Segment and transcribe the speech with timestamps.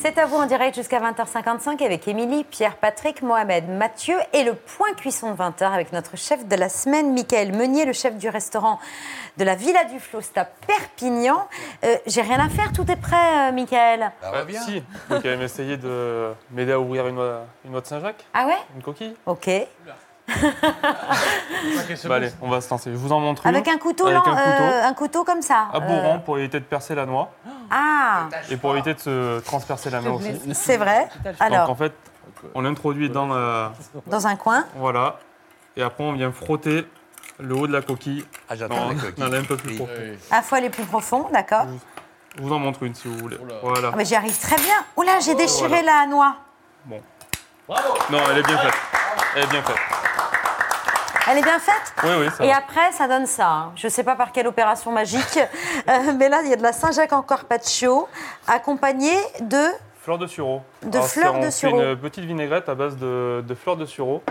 [0.00, 4.54] C'est à vous en direct jusqu'à 20h55 avec Émilie, Pierre, Patrick, Mohamed, Mathieu et le
[4.54, 8.28] point cuisson de 20h avec notre chef de la semaine, Michael Meunier, le chef du
[8.28, 8.78] restaurant
[9.38, 11.48] de la Villa du Flost à Perpignan.
[11.84, 14.12] Euh, J'ai rien à faire, tout est prêt, euh, Michael.
[14.22, 14.60] Bah, Ouais, reviens.
[14.62, 17.86] Si, vous pouvez quand même essayer de m'aider à ouvrir une noix, une noix de
[17.86, 18.58] Saint-Jacques, Ah ouais?
[18.76, 19.16] Une coquille.
[19.26, 19.50] Ok.
[22.04, 22.90] Bah, allez, on va se lancer.
[22.90, 23.54] Je vous en montre une.
[23.56, 24.62] Avec un couteau, Avec un couteau.
[24.62, 25.68] euh, un couteau comme ça.
[25.72, 27.30] À Euh, bourron pour éviter de percer la noix
[27.70, 30.38] Ah, et pour éviter de se transpercer la main aussi.
[30.54, 31.08] c'est vrai.
[31.24, 31.92] Donc en Alors, fait,
[32.54, 33.72] on l'introduit dans la...
[34.06, 34.64] dans un coin.
[34.76, 35.18] Voilà.
[35.76, 36.86] Et après, on vient frotter
[37.38, 38.24] le haut de la coquille.
[38.48, 39.24] Ah, Non, j'adore les coquilles.
[39.24, 39.76] non, là, un peu plus Oui.
[39.76, 40.02] profond.
[40.30, 41.66] À fois les plus profonds, d'accord.
[42.36, 43.38] Je vous en montre une si vous voulez.
[43.62, 43.90] Voilà.
[43.92, 44.74] Ah, mais j'y arrive très bien.
[44.96, 46.36] Oula, j'ai déchiré la noix.
[46.88, 48.74] Non, elle est bien faite.
[49.36, 49.76] Elle est bien faite.
[51.30, 52.56] Elle est bien faite Oui, oui, ça Et va.
[52.56, 53.48] après, ça donne ça.
[53.48, 53.72] hein.
[53.76, 55.38] Je ne sais pas par quelle opération magique,
[55.88, 58.08] euh, mais là, il y a de la Saint-Jacques en carpaccio,
[58.46, 59.66] accompagnée de.
[60.02, 60.62] Fleur de sureau.
[60.82, 61.80] De Alors, fleurs de sureau.
[61.82, 64.22] une petite vinaigrette à base de, de fleurs de sureau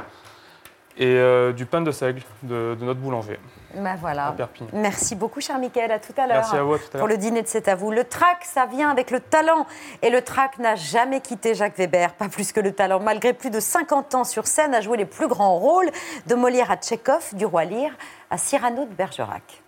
[0.97, 3.39] et euh, du pain de seigle de, de notre boulanger
[3.75, 4.27] Ben voilà.
[4.27, 4.69] à Perpignan.
[4.73, 5.91] Merci beaucoup, cher Michael.
[5.91, 6.37] À tout à l'heure.
[6.37, 7.91] Merci à vous, à tout à Pour le dîner de C'est à vous.
[7.91, 9.65] Le trac, ça vient avec le talent.
[10.01, 12.99] Et le trac n'a jamais quitté Jacques Weber, pas plus que le talent.
[12.99, 15.89] Malgré plus de 50 ans sur scène, a joué les plus grands rôles,
[16.27, 17.91] de Molière à Tchekhov, du Roi Lear
[18.29, 19.61] à Cyrano de Bergerac.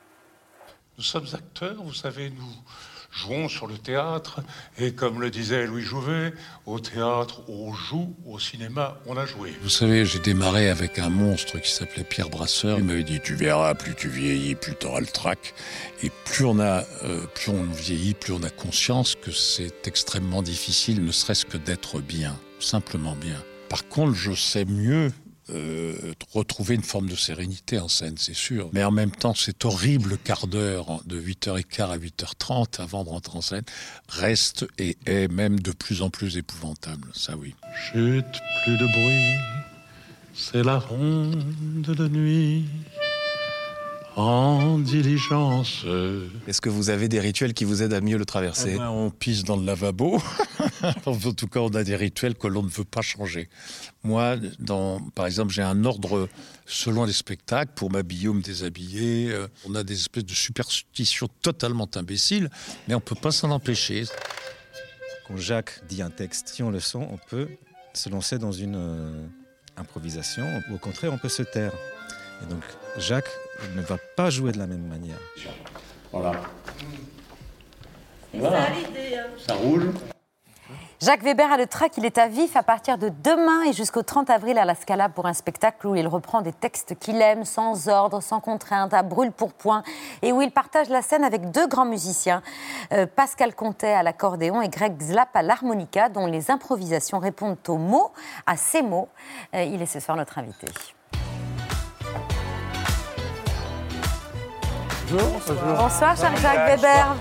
[0.98, 2.54] Nous sommes acteurs, vous savez, nous
[3.12, 4.42] jouons sur le théâtre,
[4.78, 6.34] et comme le disait Louis Jouvet,
[6.66, 9.54] au théâtre on joue, au cinéma on a joué.
[9.62, 12.78] Vous savez, j'ai démarré avec un monstre qui s'appelait Pierre Brasseur.
[12.80, 15.54] Il m'avait dit, tu verras, plus tu vieillis, plus tu auras le trac.
[16.04, 20.42] Et plus on, a, euh, plus on vieillit, plus on a conscience que c'est extrêmement
[20.42, 23.42] difficile, ne serait-ce que d'être bien, simplement bien.
[23.70, 25.12] Par contre, je sais mieux
[25.52, 28.70] euh, retrouver une forme de sérénité en scène, c'est sûr.
[28.74, 33.38] Mais en même temps, cet horrible quart d'heure de 8h15 à 8h30 avant de rentrer
[33.38, 33.64] en scène
[34.08, 37.56] reste et est même de plus en plus épouvantable, ça oui.
[37.76, 38.26] Chut,
[38.64, 39.40] plus de bruit,
[40.34, 41.44] c'est la ronde
[41.82, 42.66] de nuit,
[44.16, 45.86] en diligence.
[46.48, 48.90] Est-ce que vous avez des rituels qui vous aident à mieux le Eh traverser ben,
[48.90, 50.22] on pisse dans le lavabo.
[51.06, 53.50] en tout cas, on a des rituels que l'on ne veut pas changer.
[54.04, 56.28] Moi, dans, par exemple, j'ai un ordre
[56.66, 59.32] selon les spectacles pour m'habiller ou me déshabiller.
[59.32, 62.50] Euh, On a des espèces de superstitions totalement imbéciles,
[62.88, 64.04] mais on peut pas s'en empêcher.
[65.28, 67.48] Quand Jacques dit un texte, si on le sent, on peut
[67.94, 69.28] se lancer dans une euh,
[69.78, 70.46] improvisation.
[70.74, 71.74] Au contraire, on peut se taire.
[72.42, 72.64] Et donc,
[72.98, 73.30] Jacques
[73.76, 75.18] ne va pas jouer de la même manière.
[81.02, 84.04] Jacques Weber a le trac, il est à vif à partir de demain et jusqu'au
[84.04, 87.46] 30 avril à la Scala pour un spectacle où il reprend des textes qu'il aime,
[87.46, 89.84] sans ordre, sans contrainte, à brûle pour point,
[90.22, 92.42] et où il partage la scène avec deux grands musiciens,
[92.92, 97.78] euh, Pascal Contet à l'accordéon et Greg Zlap à l'harmonica, dont les improvisations répondent aux
[97.78, 98.12] mots,
[98.46, 99.08] à ces mots.
[99.56, 100.68] Euh, il est ce soir notre invité.
[105.12, 107.16] Bonsoir, cher Jacques Weber.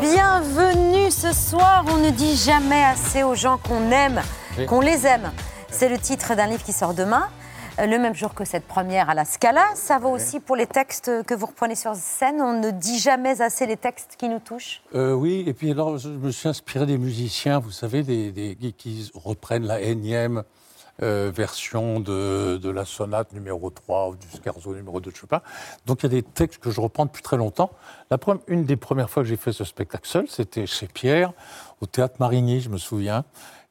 [0.00, 1.84] Bienvenue ce soir.
[1.90, 4.22] On ne dit jamais assez aux gens qu'on aime,
[4.66, 5.30] qu'on les aime.
[5.70, 7.28] C'est le titre d'un livre qui sort demain,
[7.78, 9.62] euh, le même jour que cette première à la Scala.
[9.74, 12.40] Ça vaut aussi pour les textes que vous reprenez sur scène.
[12.40, 14.80] On ne dit jamais assez les textes qui nous touchent.
[14.94, 18.54] Euh, oui, et puis alors je me suis inspiré des musiciens, vous savez, des, des-
[18.56, 20.44] qui- qui reprennent la énième
[21.02, 25.40] euh, version de, de la sonate numéro 3 ou du scherzo numéro 2 de Chopin.
[25.86, 27.70] Donc il y a des textes que je reprends depuis très longtemps.
[28.10, 31.32] La pre- une des premières fois que j'ai fait ce spectacle seul, c'était chez Pierre,
[31.80, 33.24] au théâtre Marigny, je me souviens.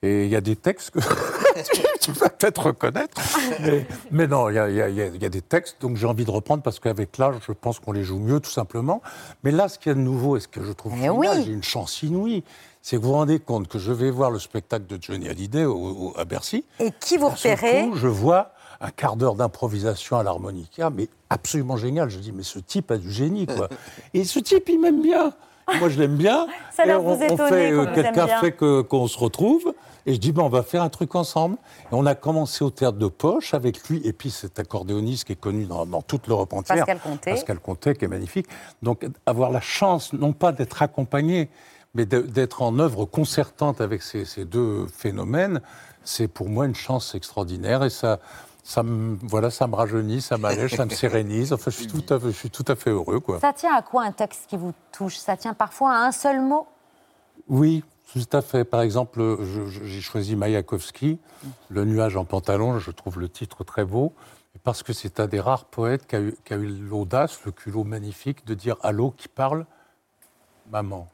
[0.04, 1.00] Et il y a des textes que
[2.02, 3.22] tu, vas peut-être reconnaître.
[3.60, 6.64] Mais, mais non, y y il y a des textes, donc j'ai envie de reprendre
[6.64, 9.04] parce qu'avec l'âge, je pense qu'on les joue mieux, tout simplement.
[9.44, 11.18] Mais là, ce qu'il y a de nouveau et ce que je trouve Eh génial,
[11.18, 11.28] oui.
[11.46, 12.44] j'ai une chance inouïe,
[12.82, 15.66] c'est que vous vous rendez compte que je vais voir le spectacle de Johnny Hallyday
[15.66, 16.66] au- au- à Bercy.
[16.80, 22.10] Et qui vous repérez je vois un quart d'heure d'improvisation à l'harmonica, mais absolument génial.
[22.10, 23.70] Je dis, mais ce type a du génie, quoi.
[24.16, 25.34] Et ce type, il m'aime bien.
[25.80, 26.48] Moi, je l'aime bien.
[26.76, 29.74] Ça doit on, vous on fait, euh, quelqu'un fait qu'on se retrouve.
[30.08, 31.58] Et je dis, ben, on va faire un truc ensemble.
[31.84, 35.34] Et on a commencé au théâtre de Poche avec lui, et puis cet accordéoniste qui
[35.34, 36.78] est connu dans, dans toute l'Europe entière.
[36.88, 37.32] Pascal Conté.
[37.32, 38.48] Pascal Conté, qui est magnifique.
[38.82, 41.50] Donc, avoir la chance, non pas d'être accompagné,
[41.94, 45.62] mais d'être en œuvre concertante avec ces, ces deux phénomènes,
[46.04, 47.84] c'est pour moi une chance extraordinaire.
[47.84, 48.20] Et ça,
[48.64, 51.52] ça me, voilà, ça me rajeunit, ça m'allège, ça me sérénise.
[51.54, 53.40] Enfin, je suis tout à fait, je suis tout à fait heureux, quoi.
[53.40, 55.18] Ça tient à quoi un texte qui vous touche?
[55.18, 56.68] Ça tient parfois à un seul mot?
[57.48, 57.84] Oui,
[58.14, 58.66] Tout à fait.
[58.66, 59.38] Par exemple,
[59.72, 61.20] j'ai choisi Mayakovsky,
[61.70, 64.14] Le nuage en pantalon, je trouve le titre très beau,
[64.64, 68.54] parce que c'est un des rares poètes qui a eu, l'audace, le culot magnifique de
[68.54, 69.66] dire à l'eau qui parle?
[70.70, 71.08] Maman,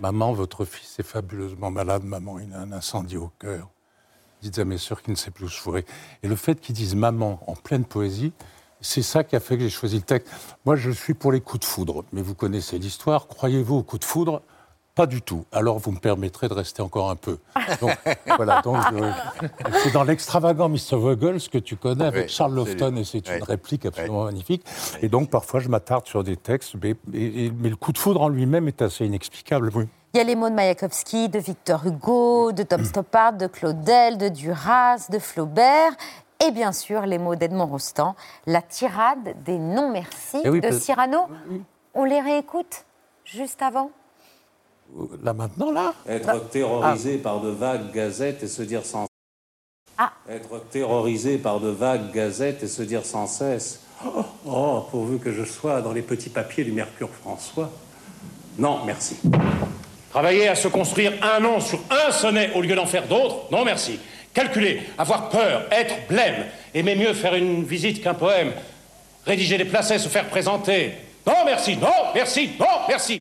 [0.00, 3.68] maman, votre fils est fabuleusement malade, maman, il a un incendie au cœur.
[4.42, 5.84] Dites à mes sœurs qu'il ne sait plus où se fourrer.
[6.22, 8.32] Et le fait qu'ils disent maman en pleine poésie,
[8.80, 10.30] c'est ça qui a fait que j'ai choisi le texte.
[10.66, 13.26] Moi, je suis pour les coups de foudre, mais vous connaissez l'histoire.
[13.26, 14.42] Croyez-vous aux coups de foudre?
[14.96, 15.44] Pas du tout.
[15.52, 17.38] Alors, vous me permettrez de rester encore un peu.
[17.80, 17.90] Donc,
[18.36, 18.62] voilà.
[18.62, 19.12] Donc, euh,
[19.82, 20.96] c'est dans l'extravagant Mr.
[20.96, 23.36] Vogel, ce que tu connais, avec Oui, Charles Lofton, et c'est Oui.
[23.36, 24.64] une réplique absolument magnifique.
[25.02, 27.98] Et donc, parfois, je m'attarde sur des textes, mais, et- et- mais le coup de
[27.98, 29.70] foudre en lui-même est assez inexplicable.
[29.74, 29.86] Oui.
[30.14, 34.16] Il y a les mots de Mayakovsky, de Victor Hugo, de Tom Stoppard, de Claudel,
[34.16, 35.92] de Duras, de Flaubert.
[36.46, 38.14] Et bien sûr, les mots d'Edmond Rostand,
[38.46, 41.18] la tirade des non-merci Eh oui, de Cyrano.
[41.92, 42.86] On les réécoute
[43.26, 43.90] juste avant?
[45.22, 49.06] Là, maintenant, là Être terrorisé par de vagues gazettes et se dire sans
[49.98, 50.12] Ah.
[50.28, 55.32] Être terrorisé par de vagues gazettes et se dire sans cesse Oh, oh, pourvu que
[55.32, 57.70] je sois dans les petits papiers du Mercure François.
[58.58, 59.16] Non, merci.
[60.10, 63.64] Travailler à se construire un nom sur un sonnet au lieu d'en faire d'autres Non,
[63.64, 63.98] merci.
[64.34, 68.52] Calculer, avoir peur, être blême, aimer mieux faire une visite qu'un poème,
[69.24, 70.92] rédiger des placets, se faire présenter.
[71.26, 73.18] Non, merci, non, merci, non, merci.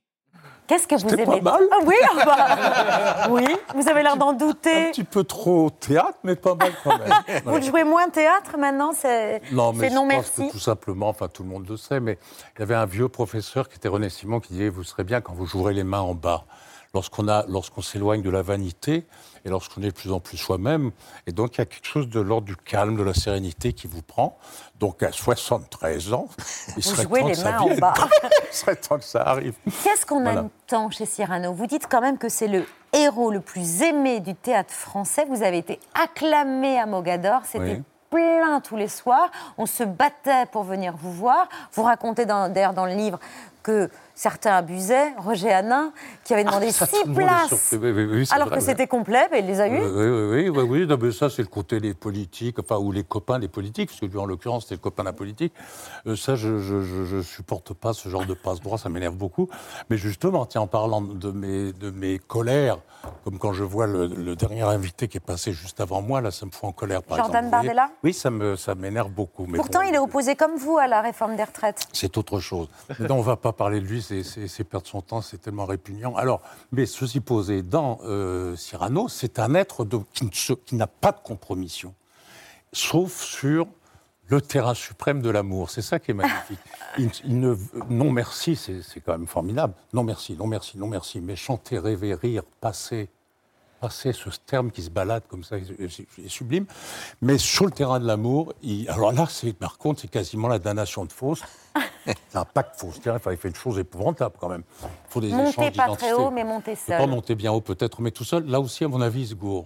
[0.67, 1.63] Qu'est-ce que vous aimez pas mal.
[1.71, 3.45] Ah oui, ah bah, oui,
[3.75, 4.89] vous avez l'air d'en Un douter.
[4.91, 7.13] petit peu trop théâtre, mais pas mal quand même.
[7.45, 10.47] Vous jouez moins théâtre maintenant, c'est Non, mais c'est je non pense merci.
[10.47, 12.17] que tout simplement, enfin tout le monde le sait, mais
[12.55, 15.21] il y avait un vieux professeur qui était René Simon qui disait Vous serez bien
[15.21, 16.45] quand vous jouerez les mains en bas.
[16.93, 19.05] Lorsqu'on a- lorsqu'on s'éloigne de la vanité
[19.45, 20.91] et lorsqu'on est de plus en plus soi-même.
[21.27, 23.87] Et donc il y a quelque chose de l'ordre du calme, de la sérénité qui
[23.87, 24.37] vous prend.
[24.79, 26.27] Donc à 73 ans,
[26.69, 27.79] il Vous serait jouez temps les que ça vienne.
[28.51, 29.53] il serait temps que ça arrive.
[29.83, 30.45] Qu'est-ce qu'on Voilà.
[30.67, 31.53] tant chez Cyrano?
[31.53, 35.25] Vous dites quand même que c'est le héros le plus aimé du théâtre français.
[35.29, 37.41] Vous avez été acclamé à Mogador.
[37.45, 37.83] C'était Oui.
[38.09, 39.29] plein tous les soirs.
[39.57, 41.47] On se battait pour venir vous voir.
[41.73, 43.19] Vous racontez dans- d'ailleurs dans le livre
[43.63, 45.13] que certains abusaient.
[45.17, 45.91] Roger Hanin,
[46.23, 47.75] qui avait demandé Ah, Ça, six places.
[47.79, 49.79] Oui, oui, oui, alors vrai, que c'était complet, mais il les a eues.
[49.85, 53.39] Oui, oui, oui, non, mais ça c'est le côté des politiques, enfin, ou les copains
[53.39, 55.53] des politiques, parce que lui en l'occurrence c'était le copain de la politique.
[56.07, 59.49] Euh, ça, je, je supporte pas ce genre de passe-droit, ça m'énerve beaucoup.
[59.89, 62.77] Mais justement, tiens, en parlant de mes, de mes colères,
[63.23, 66.31] comme quand je vois le, le dernier invité qui est passé juste avant moi, là,
[66.31, 67.51] ça me fout en colère, par Jordan exemple.
[67.51, 69.45] Bardella Oui, ça me, ça m'énerve beaucoup.
[69.47, 71.85] Mais Pourtant, bon, il est opposé comme vous à la réforme des retraites.
[71.93, 72.67] c'est autre chose.
[72.99, 75.65] Mais non, on ne va pas parler de lui, c'est perdre son temps, c'est tellement
[75.65, 76.15] répugnant.
[76.15, 76.41] Alors,
[76.71, 79.99] mais ceci posé, dans euh, Cyrano, c'est un être de-
[80.65, 81.93] qui n'a pas de compromission,
[82.73, 83.67] sauf sur
[84.27, 85.69] le terrain suprême de l'amour.
[85.69, 86.59] C'est ça qui est magnifique.
[86.97, 87.55] Il, il ne,
[87.89, 89.73] non merci, c'est quand même formidable.
[89.93, 91.19] Non merci, non merci, non merci.
[91.19, 93.09] Mais chanter, rêver, rire, passer,
[93.79, 96.65] passer ce terme qui se balade comme ça, est, sublime.
[97.21, 100.59] Mais sur le terrain de l'amour, il- alors là, c'est par contre, c'est quasiment la
[100.59, 101.43] damnation de Faust.
[102.05, 102.79] C'est un pacte
[103.09, 104.61] enfin, il fait une chose épouvantable quand même.
[104.83, 107.09] Il faut des Montez échanges pas très haut, mais montez Il faut pas seul.
[107.09, 108.45] monter bien haut peut-être, mais tout seul.
[108.45, 109.65] Là aussi, à mon avis, se gourre.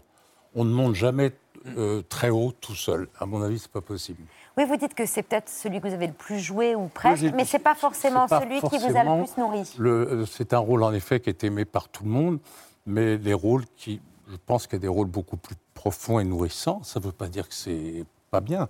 [0.56, 1.34] On ne monte jamais
[1.78, 3.10] euh, très haut tout seul.
[3.20, 4.24] À mon avis, c'est pas possible.
[4.58, 7.24] Oui, vous dites que c'est peut-être celui que vous avez le plus joué ou presque,
[7.24, 9.64] j'ai- mais c'est pas forcément pas celui qui vous a le plus nourri.
[9.78, 9.92] le-
[10.22, 12.40] euh, C'est un rôle en effet qui est aimé par tout le monde,
[12.90, 16.24] mais les rôles qui, je pense qu'il y a des rôles beaucoup plus profonds et
[16.24, 16.82] nourrissants.
[16.84, 18.68] Ça ne veut pas dire que c'est pas bien.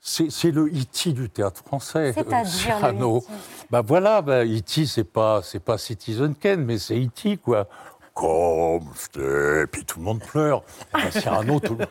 [0.00, 1.12] C'est le E.T.
[1.12, 2.12] du théâtre français.
[2.12, 3.18] C'est-à-dire euh, Cyrano.
[3.18, 3.26] E.T..
[3.70, 4.86] Bah voilà, bah, E.T.
[4.86, 7.38] c'est pas c'est pas Citizen Kane, mais c'est E.T.
[7.38, 7.68] quoi.
[8.14, 10.62] Comme c'était, puis tout le monde pleure.
[10.98, 11.86] Eh ben, Cyrano, tout le,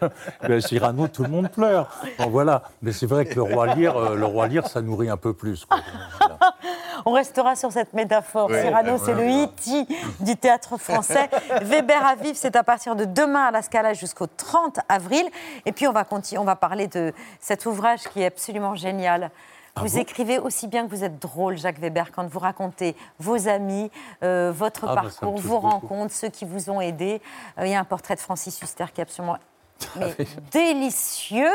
[0.48, 1.90] ben, Cyrano, tout le monde pleure.
[2.20, 2.62] Bon, voilà.
[2.84, 5.34] Mais c'est vrai que le roi Lear, euh, le roi Lear, ça nourrit un peu
[5.34, 5.66] plus.
[5.66, 5.80] quoi.
[6.20, 6.38] Voilà.
[7.06, 8.50] On restera sur cette métaphore.
[8.52, 9.44] Oui, Cyrano, oui, c'est le oui.
[9.46, 9.88] E.T.
[10.20, 11.30] du théâtre français.
[11.64, 15.28] Weber à vivre, c'est à partir de demain à la Scala jusqu'au 30 avril.
[15.66, 19.32] Et puis, on va, continuer, on va parler de cet ouvrage qui est absolument génial.
[19.76, 23.48] Ah Vous écrivez aussi bien que vous êtes drôle, Jacques Weber, quand vous racontez vos
[23.48, 23.90] amis,
[24.24, 25.68] euh, votre Ah, bah, parcours, vos beaucoup.
[25.70, 27.22] rencontres, ceux qui vous ont aidé.
[27.58, 29.38] Euh, il y a un portrait de Francis Huster qui est absolument
[29.96, 30.14] mais
[30.52, 31.50] délicieux.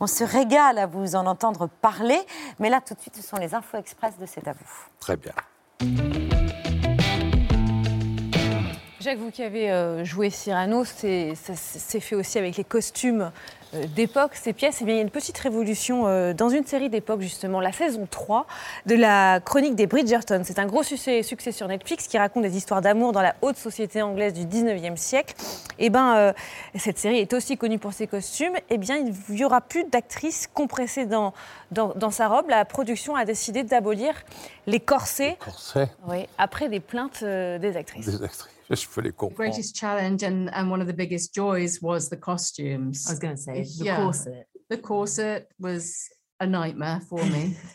[0.00, 2.18] On se régale à vous en entendre parler.
[2.58, 4.86] Mais là, tout de suite, ce sont les infos express de C'est à vous.
[4.98, 5.32] Très bien.
[9.08, 13.32] Jacques, vous qui avez euh, joué Cyrano, c'est fait aussi avec les costumes
[13.74, 14.78] euh, d'époque, ces pièces.
[14.80, 17.72] Eh bien, il y a une petite révolution euh, dans une série d'époque, justement, la
[17.72, 18.46] saison 3
[18.84, 20.42] de la chronique des Bridgerton.
[20.44, 23.56] C'est un gros succès, succès sur Netflix qui raconte des histoires d'amour dans la haute
[23.56, 25.34] société anglaise du 19e siècle.
[25.78, 26.32] Et ben, euh,
[26.74, 28.56] cette série est aussi connue pour ses costumes.
[28.68, 31.32] Eh bien, il n'y aura plus d'actrices compressées dans,
[31.70, 32.50] dans, dans sa robe.
[32.50, 34.12] La production a décidé d'abolir
[34.66, 38.06] les corsets Corset oui, après des plaintes des actrices.
[38.06, 38.57] des actrices.
[38.76, 42.16] Je peux les The greatest challenge and, and one of the biggest joys was the
[42.16, 43.06] costumes.
[43.08, 43.96] I was going to say the Yeah.
[43.96, 44.46] corset.
[44.68, 46.08] The corset was
[46.40, 47.56] a nightmare for me.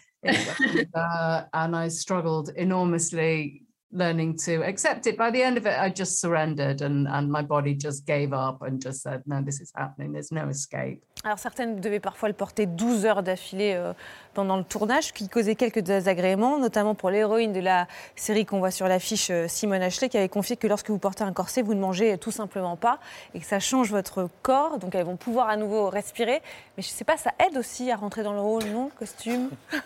[0.96, 3.63] Uh, and I struggled enormously
[3.94, 5.18] learning to accept it.
[5.18, 8.62] By the end of it, I just surrendered and, and my body just gave up
[8.62, 10.12] and just said, no, this is happening.
[10.12, 11.02] There's no escape.
[11.24, 13.94] Alors certaines devaient parfois le porter 12 heures d'affilée euh,
[14.34, 18.60] pendant le tournage, ce qui causait quelques désagréments, notamment pour l'héroïne de la série qu'on
[18.60, 21.62] voit sur l'affiche, euh, Simone Ashley, qui avait confié que lorsque vous portez un corset,
[21.62, 23.00] vous ne mangez tout simplement pas
[23.34, 26.42] et que ça change votre corps, donc elles vont pouvoir à nouveau respirer.
[26.76, 28.90] Mais je ne sais pas, ça aide aussi à rentrer dans le rôle, non?
[28.98, 29.50] Costume?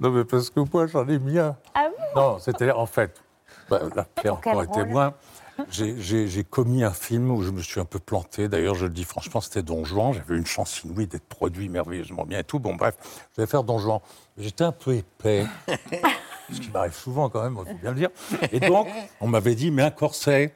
[0.00, 1.56] Non, mais parce que moi, j'en ai mis un.
[1.74, 2.20] Ah bon?
[2.20, 3.22] Non, c'est-à-dire, en fait,
[3.70, 5.14] bah, la Pierre encore est témoin.
[5.70, 8.48] J'ai- commis un film où je me suis un peu planté.
[8.48, 10.12] D'ailleurs, je le dis franchement, c'était Don Juan.
[10.12, 12.58] J'avais une chance inouïe d'être produit merveilleusement bien et tout.
[12.58, 12.96] Bon, bref,
[13.36, 14.00] je vais faire Don Juan.
[14.36, 15.46] J'étais un peu épais,
[16.52, 18.10] ce qui m'arrive souvent quand même, il faut bien le dire.
[18.50, 18.88] Et donc,
[19.20, 20.54] on m'avait dit, mais un corset.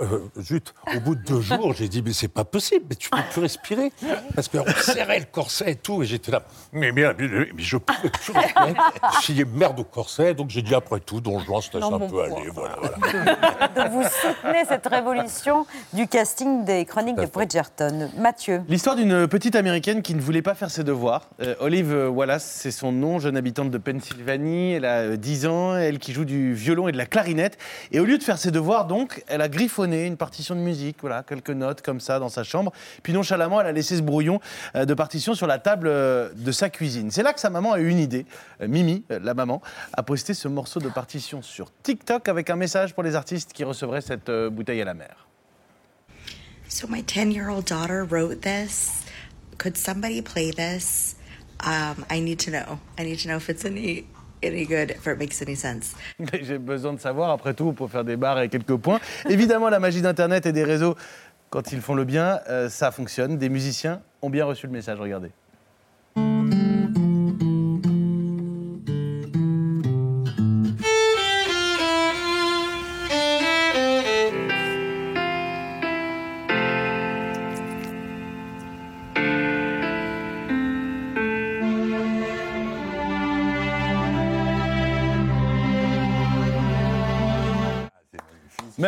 [0.00, 3.08] Euh, zut, au bout de deux jours, j'ai dit, mais c'est pas possible, mais tu
[3.08, 3.92] peux plus respirer.
[4.34, 7.76] Parce qu'on serrait le corset et tout, et j'étais là, mais, mais, mais, mais je
[7.76, 8.74] pouvais plus respirer.
[9.22, 11.98] Je dit, merde au corset, donc j'ai dit, après tout, Don Juan, je laisse un
[11.98, 12.50] bon peu aller.
[12.52, 13.68] Voilà, voilà.
[13.76, 18.10] Donc vous soutenez cette révolution du casting des chroniques de Bridgerton.
[18.18, 18.62] Mathieu.
[18.68, 21.28] L'histoire d'une petite américaine qui ne voulait pas faire ses devoirs.
[21.40, 24.72] Euh, Olive Wallace, c'est son nom, jeune habitante de Pennsylvanie.
[24.72, 27.58] Elle a euh, 10 ans, elle qui joue du violon et de la clarinette.
[27.92, 30.96] Et au lieu de faire ses devoirs, donc, elle a griffonné une partition de musique,
[31.02, 32.72] voilà, quelques notes comme ça dans sa chambre.
[33.02, 34.40] Puis nonchalamment, elle a laissé ce brouillon
[34.74, 37.10] euh, de partition sur la table euh, de sa cuisine.
[37.10, 38.24] C'est là que sa maman a eu une idée.
[38.62, 39.60] Euh, Mimi, la maman,
[39.92, 43.62] a posté ce morceau de partition sur TikTok avec un message pour les artistes qui
[43.62, 45.26] recevraient cette bouteille à la mer.
[46.70, 49.04] So my 10 year old daughter wrote this.
[49.58, 51.16] Could somebody play this?
[51.66, 52.78] Um, I need to know.
[52.98, 54.06] I need to know if it's any
[54.42, 55.94] any good, if it makes any sense.
[56.42, 59.00] J'ai besoin de savoir, après tout, pour faire des barres et quelques points.
[59.28, 60.96] Évidemment, la magie d'Internet et des réseaux,
[61.50, 63.38] quand ils font le bien, euh, ça fonctionne.
[63.38, 65.30] Des musiciens ont bien reçu le message, regardez.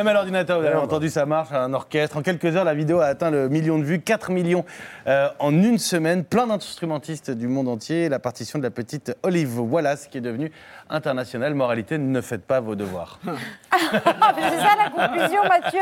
[0.02, 2.16] Même à l'ordinateur, vous avez entendu, ça marche, un orchestre.
[2.16, 4.64] En quelques heures, la vidéo a atteint le million de vues, 4 millions
[5.06, 6.24] euh, en une semaine.
[6.24, 8.08] Plein d'instrumentistes du monde entier.
[8.08, 10.50] La partition de la petite Olive Wallace, qui est devenue
[10.90, 11.54] internationale.
[11.54, 13.20] Moralité, ne faites pas vos devoirs.
[14.04, 15.80] Ah, mais c'est ça la conclusion, Mathieu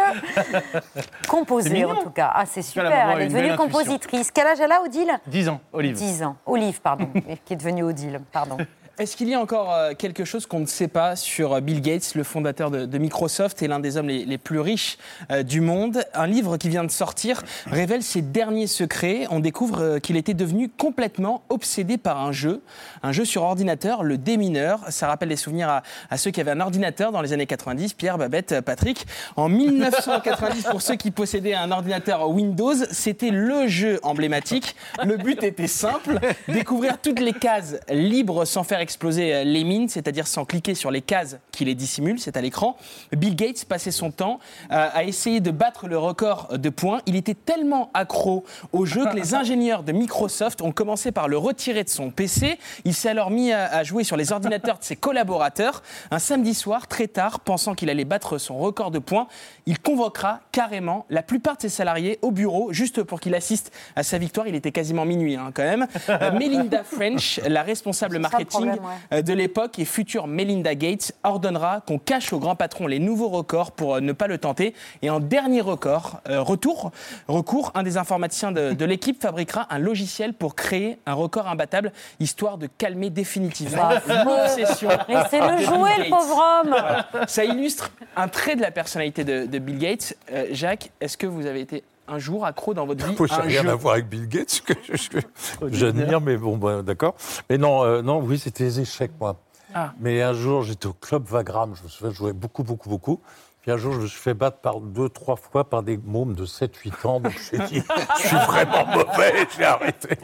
[1.71, 1.91] mignon.
[1.91, 2.33] en tout cas.
[2.35, 3.11] Ah, c'est super.
[3.11, 4.31] Elle est devenue compositrice.
[4.31, 5.13] Quel âge elle a, Odile?
[5.27, 5.95] 10 ans, Olive.
[5.95, 6.37] 10 ans.
[6.47, 7.09] Olive, pardon,
[7.45, 8.21] qui est devenue Odile.
[8.33, 8.57] Pardon.
[9.01, 11.81] Est-ce qu'il y a encore euh, quelque chose qu'on ne sait pas sur euh, Bill
[11.81, 14.99] Gates, le fondateur de, Microsoft et l'un des hommes les, plus riches
[15.31, 16.05] euh, du monde?
[16.13, 19.27] Un livre qui vient de sortir révèle ses derniers secrets.
[19.31, 22.61] On découvre qu'il était devenu complètement obsédé par un jeu,
[23.03, 24.81] un jeu sur ordinateur, le démineur.
[24.91, 25.81] Ça rappelle les souvenirs
[26.11, 29.07] à, ceux qui avaient un ordinateur dans les années 90, Pierre, Babette, Patrick.
[29.35, 34.77] En 1990, pour ceux qui possédaient un ordinateur Windows, c'était le jeu emblématique.
[35.03, 39.89] Le but était simple, découvrir toutes les cases libres sans faire exploser euh, les mines,
[39.89, 42.77] c'est-à-dire sans cliquer sur les cases qui les dissimulent, c'est à l'écran.
[43.13, 44.41] Bill Gates passait son temps
[44.73, 47.01] euh, à essayer de battre le record de points.
[47.07, 51.39] Il était tellement accro au jeu que les ingénieurs de Microsoft ont commencé par le
[51.39, 52.59] retirer de son PC.
[52.85, 55.85] Il s'est alors mis à, jouer sur les ordinateurs de ses collaborateurs.
[56.11, 59.29] Un samedi soir, très tard, pensant qu'il allait battre son record de points,
[59.67, 64.03] il convoquera carrément la plupart de ses salariés au bureau juste pour qu'il assiste à
[64.03, 64.49] sa victoire.
[64.49, 65.87] Il était quasiment minuit hein, quand même.
[66.11, 69.19] Euh, Melinda French, la responsable marketing ouais.
[69.19, 73.29] euh, de l'époque et future Melinda Gates, ordonnera qu'on cache au grand patron les nouveaux
[73.29, 74.75] records pour euh, ne pas le tenter.
[75.03, 76.91] Et en dernier record, euh, retour,
[77.29, 81.93] recours, un des informaticiens de, de l'équipe fabriquera un logiciel pour créer un record imbattable,
[82.19, 84.89] histoire de calmer définitivement Bah, l'obsession.
[85.09, 86.69] Laissez-le de Bill jouer, le pauvre homme.
[86.71, 87.07] Voilà.
[87.27, 90.17] Ça illustre un trait de la personnalité de, de Bill Gates.
[90.33, 93.41] Euh, Jacques, est-ce que vous avez été un jour accro dans votre vie à un
[93.43, 97.15] rien jeu à voir avec Bill Gates, que je- je- j'admire, mais bon, ben, d'accord.
[97.49, 99.37] Mais non, euh, non, oui, c'était les échecs, moi.
[99.75, 99.93] Ah.
[100.01, 103.21] Mais un jour, j'étais au club Vagram, je me souviens, je jouais beaucoup, beaucoup, beaucoup.
[103.63, 106.35] Puis un jour, je me suis fait battre par deux, trois fois par des mômes
[106.35, 107.21] de 7-8 ans.
[107.21, 107.83] Donc j'ai dit,
[108.23, 110.17] je suis vraiment mauvais, j'ai arrêté.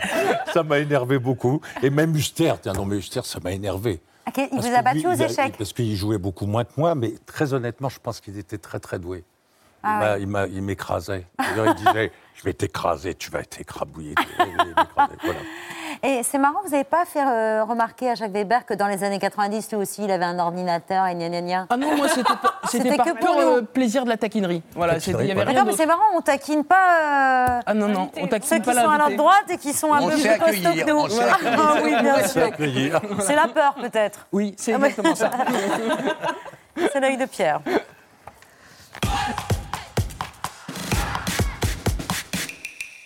[0.52, 1.61] Ça m'a énervé beaucoup.
[1.83, 4.00] Et même Huster, tiens, non, mais Huster, ça m'a énervé.
[4.37, 6.95] Il Parce vous a battu lui, aux échecs Parce qu'il jouait beaucoup moins que moi,
[6.97, 9.23] mais très honnêtement, je pense qu'il était très, très doué.
[9.87, 10.23] Ah ouais.
[10.23, 11.26] il il m'écrasait.
[11.38, 14.14] Il disait Je vais t'écraser, tu vas t'écrabouiller.
[14.95, 15.38] Voilà.
[16.02, 19.02] Et c'est marrant, vous n'avez pas fait euh, remarquer à Jacques Weber que dans les
[19.02, 22.07] années 90, lui aussi, il avait un ordinateur et gna gna gna Ah non, moi
[22.09, 24.62] c'était par que pur euh, plaisir de la taquinerie.
[24.75, 26.75] Voilà, c'était- il y avait rien D'accord, mais c'est marrant, on taquine pas.
[27.57, 29.16] euh, Ah non, non, on taquine Ceux qui sont à notre l'invité.
[29.16, 31.07] droite et qui sont un On peu plus costauds que nous.
[31.59, 32.50] Ah oui, bien sûr.
[33.21, 34.26] C'est la peur, peut-être.
[34.33, 34.88] Oui, c'est Ah ouais.
[34.90, 35.31] exactement ça.
[36.93, 37.61] c'est l'œil de Pierre.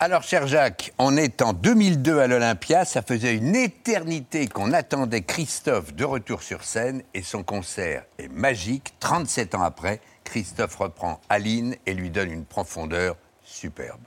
[0.02, 2.86] Alors, cher Jacques, on est en 2002 à l'Olympia.
[2.86, 8.32] Ça faisait une éternité qu'on attendait Christophe de retour sur scène et son concert est
[8.32, 8.94] magique.
[9.00, 13.14] 37 ans après, Christophe reprend Aline et lui donne une profondeur
[13.44, 14.00] superbe.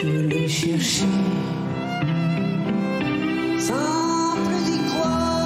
[0.00, 1.04] Je l'ai cherché
[3.60, 5.38] sans plus y croire,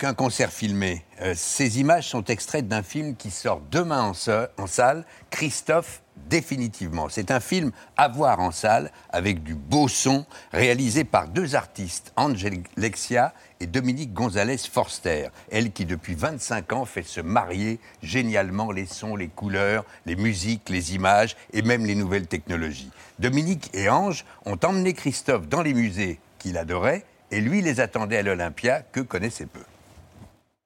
[0.00, 1.04] qu'un concert filmé.
[1.20, 6.00] Euh, ces images sont extraites d'un film qui sort demain en, sa- en salle, Christophe
[6.16, 7.10] définitivement.
[7.10, 12.12] C'est un film à voir en salle avec du beau son, réalisé par deux artistes,
[12.16, 15.28] Angel Lexia et Dominique Gonzalez Forster.
[15.50, 20.70] Elle qui depuis 25 ans fait se marier génialement les sons, les couleurs, les musiques,
[20.70, 22.90] les images et même les nouvelles technologies.
[23.18, 28.16] Dominique et Ange ont emmené Christophe dans les musées qu'il adorait et lui les attendait
[28.16, 29.60] à l'Olympia que connaissait peu.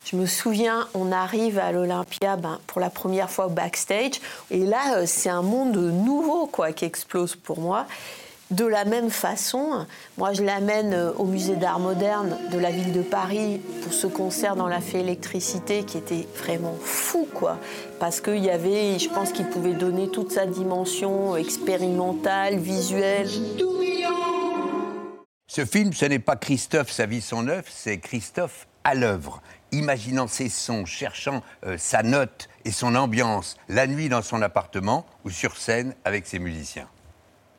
[0.05, 4.21] Je me souviens, on arrive à l'Olympia ben, pour la première fois au backstage,
[4.51, 7.87] et là, euh, c'est un monde nouveau quoi qui explose pour moi.
[8.51, 9.87] De la même façon,
[10.19, 14.07] moi, je l'amène euh, au musée d'art moderne de la ville de Paris pour ce
[14.07, 17.59] concert dans la fée électricité qui était vraiment fou, quoi.
[17.99, 23.31] Parce qu'il y avait, je pense qu'il pouvait donner toute sa dimension expérimentale, visuelle.
[25.47, 29.41] Ce film, ce n'est pas Christophe, sa vie, son œuvre, c'est Christophe à l'œuvre,
[29.75, 35.05] imaginant ses sons, cherchant euh, sa note et son ambiance, la nuit dans son appartement
[35.25, 36.89] ou sur scène avec ses musiciens.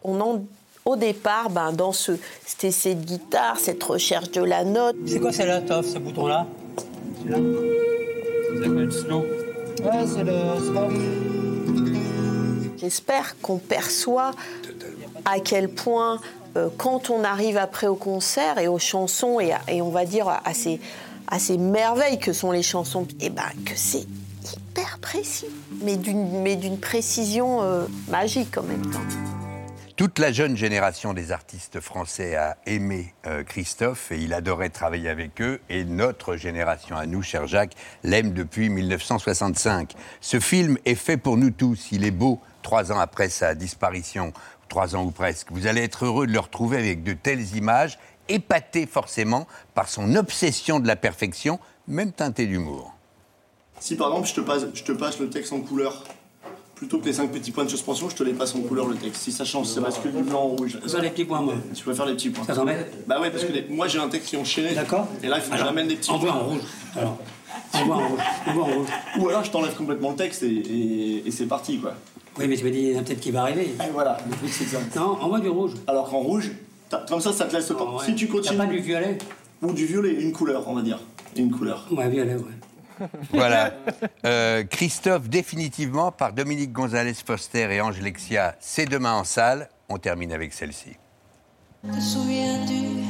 [0.03, 0.43] On en-
[0.85, 2.11] au départ, ben, dans ce,
[2.45, 4.95] cet essai de guitare, cette recherche de la note.
[5.07, 6.45] C'est quoi celle-là, Toff, ce bouton-là?
[7.23, 7.37] Celui-là
[8.59, 9.25] Ça s'appelle slow.
[9.83, 11.95] Ouais, c'est le slow.
[12.77, 14.31] J'espère qu'on perçoit
[15.25, 16.19] à quel point,
[16.55, 20.05] euh, quand on arrive après au concert et aux chansons, et, à- et on va
[20.05, 20.79] dire à ces,
[21.27, 24.05] à ces merveilles que sont les chansons, et ben, que c'est
[24.53, 25.47] hyper précis,
[25.81, 28.99] mais d'une mais d'une précision euh, magique en même temps.
[29.95, 35.07] Toute la jeune génération des artistes français a aimé euh, Christophe et il adorait travailler
[35.07, 35.61] avec eux.
[35.69, 39.93] Et notre génération à nous, cher Jacques, l'aime depuis 1965.
[40.19, 41.93] Ce film est fait pour nous tous.
[41.93, 44.33] Il est beau trois ans après sa disparition,
[44.67, 45.47] trois ans ou presque.
[45.51, 47.97] Vous allez être heureux de le retrouver avec de telles images,
[48.29, 52.93] épaté forcément par son obsession de la perfection, même teintée d'humour.
[53.79, 56.03] Si par exemple je te, passe, je te passe le texte en couleur,
[56.75, 58.95] plutôt que les 5 petits points de suspension, je te les passe en couleur le
[58.95, 59.21] texte.
[59.21, 60.77] Si ça change, ça bascule du blanc au rouge.
[60.87, 61.53] Ça, les petits points, moi.
[61.73, 62.43] Tu préfères les petits points.
[62.45, 64.73] Ça t'embête Bah ouais, parce que les- moi j'ai un texte qui est enchaîné.
[64.73, 65.07] D'accord.
[65.23, 66.41] Et là il faut que j'amène des petits envoie points.
[66.41, 66.61] en rouge.
[66.97, 67.17] Alors,
[67.73, 68.19] envoie en rouge.
[68.47, 68.87] Envoie en rouge.
[69.19, 71.93] Ou alors je t'enlève complètement le texte et, et- et c'est parti quoi.
[72.37, 73.73] Oui, mais tu me dis, il y en a peut-être qui va arriver.
[73.81, 74.79] Et voilà, le truc c'est ça.
[74.97, 75.71] Non, envoie du rouge.
[75.87, 76.51] Alors qu'en rouge,
[77.07, 77.97] comme ça ça te laisse le temps.
[77.97, 78.05] ouais.
[78.05, 78.57] Si tu continues.
[78.57, 79.17] Pas du violet
[79.61, 80.99] Ou du violet, une couleur on va dire.
[81.35, 81.85] Une couleur.
[81.91, 83.07] Ouais, violet, ouais.
[83.33, 83.73] Voilà.
[84.25, 89.67] Euh, Christophe, définitivement, par Dominique Gonzalez Foster et Ange Lexia, c'est demain en salle.
[89.89, 90.91] On termine avec celle-ci.
[91.83, 93.03] Te souviens-tu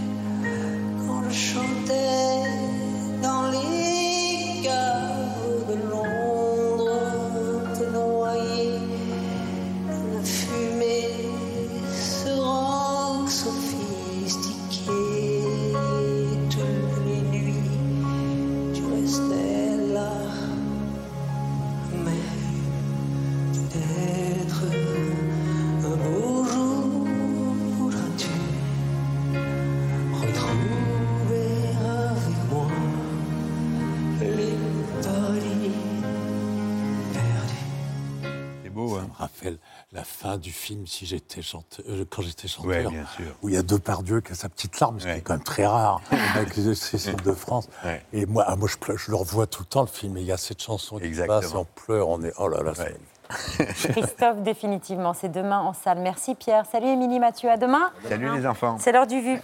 [1.07, 2.34] quand je chantais?
[40.05, 42.69] Fin du film si j'étais chanteur, euh, quand j'étais chanteur.
[42.91, 43.03] Ouais.
[43.41, 45.43] Où il y a Depardieu qui a sa petite larme, ce qui est quand même
[45.43, 46.01] très rare
[46.35, 47.67] avec les sessions de France.
[48.13, 50.17] Et moi, ah, moi je, pleure, je le revois tout le temps le film.
[50.17, 51.39] Et il y a cette chanson qui Exactement.
[51.41, 52.73] passe, on pleure, on est oh là là.
[52.75, 52.97] c'est-
[53.91, 55.97] Christophe, définitivement, c'est demain en salle.
[55.99, 56.65] Merci Pierre.
[56.71, 57.89] Salut Émilie Mathieu, à demain.
[58.07, 58.77] Salut les enfants.
[58.79, 59.41] C'est l'heure du vu.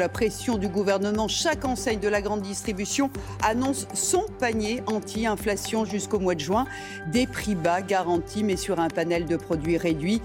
[0.00, 3.10] La pression du gouvernement, chaque enseigne de la grande distribution
[3.42, 6.64] annonce son panier anti-inflation jusqu'au mois de juin.
[7.12, 10.22] Des prix bas garantis, mais sur un panel de produits réduits.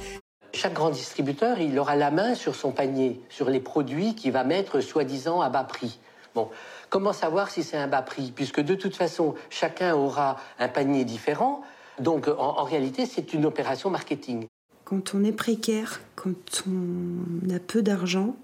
[0.53, 4.45] Chaque grand distributeur, il aura la main sur son panier, sur les produits qu'il va
[4.45, 5.99] mettre soi-disant à bas prix.
[6.33, 6.49] Bon,
[6.89, 8.31] comment savoir si c'est un bas prix?
[8.33, 11.63] Puisque de toute façon, chacun aura un panier différent.
[11.99, 14.45] Donc en, en réalité, c'est une opération marketing.
[14.85, 18.38] Quand on est précaire, quand on a peu d'argent,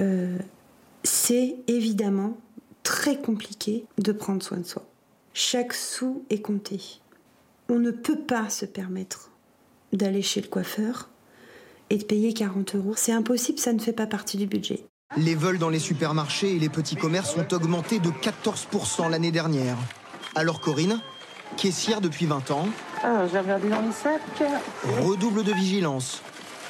[0.00, 0.36] euh,
[1.02, 2.36] c'est évidemment
[2.82, 4.84] très compliqué de prendre soin de soi.
[5.34, 6.80] Chaque sou est compté.
[7.68, 9.30] On ne peut pas se permettre
[9.92, 11.08] d'aller chez le coiffeur
[11.90, 12.94] et de payer 40 euros.
[12.96, 14.84] C'est impossible, ça ne fait pas partie du budget.
[15.16, 19.76] Les vols dans les supermarchés et les petits commerces ont augmenté de 14% l'année dernière.
[20.34, 21.00] Alors Corinne,
[21.56, 22.68] caissière depuis 20 ans,
[23.02, 24.20] Ah, j'ai regardé dans les sacs.
[25.04, 26.22] redouble de vigilance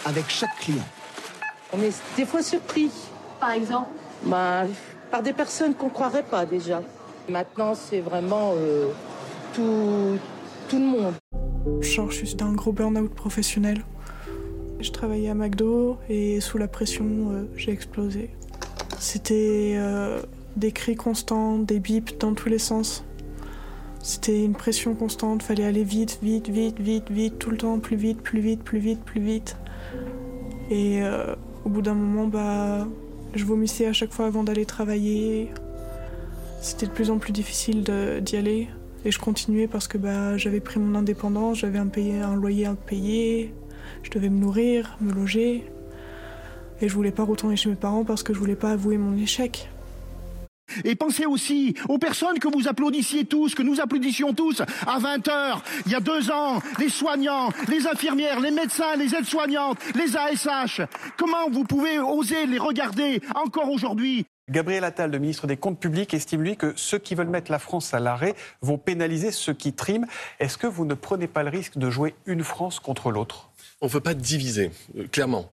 [0.04, 0.86] avec chaque client.
[1.72, 2.90] On est des fois surpris.
[3.40, 3.88] Par exemple
[4.24, 4.64] bah,
[5.10, 6.82] Par des personnes qu'on ne croirait pas déjà.
[7.28, 8.88] Maintenant, c'est vraiment euh,
[9.54, 10.18] tout,
[10.68, 11.14] tout le monde.
[11.80, 13.84] Genre, je suis dans un gros burn-out professionnel.
[14.80, 18.30] Je travaillais à McDo et sous la pression, euh, j'ai explosé.
[18.98, 20.20] C'était euh,
[20.56, 23.04] des cris constants, des bips dans tous les sens.
[24.02, 27.96] C'était une pression constante, fallait aller vite, vite, vite, vite, vite, tout le temps, plus
[27.96, 29.56] vite, plus vite, plus vite, plus vite.
[30.70, 32.86] Et euh, au bout d'un moment, bah,
[33.36, 35.50] je vomissais à chaque fois avant d'aller travailler.
[36.60, 37.84] C'était de plus en plus difficile
[38.22, 38.68] d'y aller.
[39.04, 43.54] Et je continuais parce que bah, j'avais pris mon indépendance, j'avais un loyer à payer,
[44.02, 45.64] je devais me nourrir, me loger.
[46.80, 49.16] Et je voulais pas retourner chez mes parents parce que je voulais pas avouer mon
[49.16, 49.68] échec.
[50.84, 55.58] Et pensez aussi aux personnes que vous applaudissiez tous, que nous applaudissions tous à 20h,
[55.86, 60.80] il y a deux ans, les soignants, les infirmières, les médecins, les aides-soignantes, les ASH.
[61.16, 64.26] Comment vous pouvez oser les regarder encore aujourd'hui?
[64.48, 67.58] Gabriel Attal, le ministre des Comptes publics, estime lui que ceux qui veulent mettre la
[67.58, 70.06] France à l'arrêt vont pénaliser ceux qui triment.
[70.38, 73.50] Est-ce que vous ne prenez pas le risque de jouer une France contre l'autre?
[73.80, 75.50] On ne veut pas diviser, euh, clairement.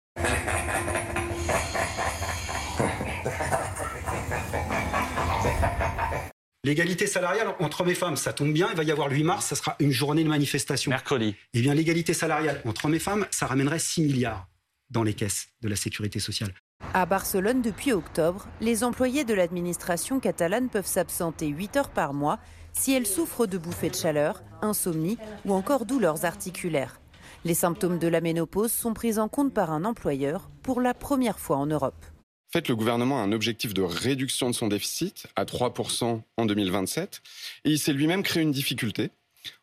[6.63, 9.25] L'égalité salariale entre hommes et femmes, ça tombe bien, il va y avoir le 8
[9.25, 10.91] mars, ça sera une journée de manifestation.
[10.91, 11.35] Mercredi.
[11.55, 14.47] Eh bien, l'égalité salariale entre hommes et femmes, ça ramènerait 6 milliards
[14.91, 16.53] dans les caisses de la sécurité sociale.
[16.93, 22.39] À Barcelone, depuis octobre, les employés de l'administration catalane peuvent s'absenter 8 heures par mois
[22.75, 27.01] si elles souffrent de bouffées de chaleur, insomnie ou encore douleurs articulaires.
[27.47, 31.39] Les symptômes de la ménopause sont pris en compte par un employeur pour la première
[31.39, 32.05] fois en Europe.
[32.51, 36.47] En fait, le gouvernement a un objectif de réduction de son déficit à 3% en
[36.47, 37.23] 2027
[37.65, 39.11] et il s'est lui-même créé une difficulté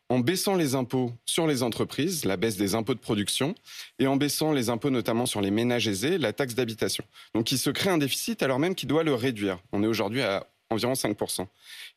[0.08, 3.54] en baissant les impôts sur les entreprises, la baisse des impôts de production,
[3.98, 7.04] et en baissant les impôts notamment sur les ménages aisés, la taxe d'habitation.
[7.34, 9.58] Donc il se crée un déficit alors même qu'il doit le réduire.
[9.72, 11.46] On est aujourd'hui à environ 5%.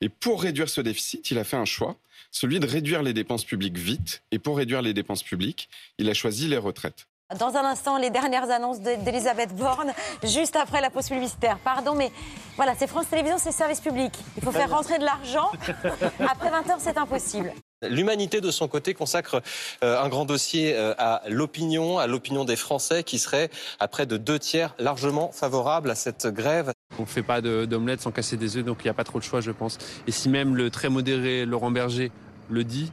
[0.02, 1.96] Et pour réduire ce déficit, il a fait un choix,
[2.30, 4.22] celui de réduire les dépenses publiques vite.
[4.30, 7.06] Et pour réduire les dépenses publiques, il a choisi les retraites.
[7.38, 9.92] Dans un instant, les dernières annonces de- d'Elisabeth Borne,
[10.24, 11.58] juste après la pause publicitaire.
[11.64, 12.10] Pardon, mais
[12.56, 14.12] voilà, c'est France Télévisions, c'est service public.
[14.36, 15.50] Il faut faire rentrer de l'argent.
[16.28, 17.52] Après 20h, c'est impossible.
[17.88, 19.42] L'Humanité, de son côté, consacre
[19.82, 24.06] euh, un grand dossier euh, à l'opinion, à l'opinion des Français, qui serait à près
[24.06, 26.72] de deux tiers largement favorable à cette grève.
[26.98, 29.02] On ne fait pas de- d'omelette sans casser des œufs, donc il n'y a pas
[29.04, 29.78] trop de choix, je pense.
[30.06, 32.12] Et si même le très modéré Laurent Berger
[32.50, 32.92] le dit,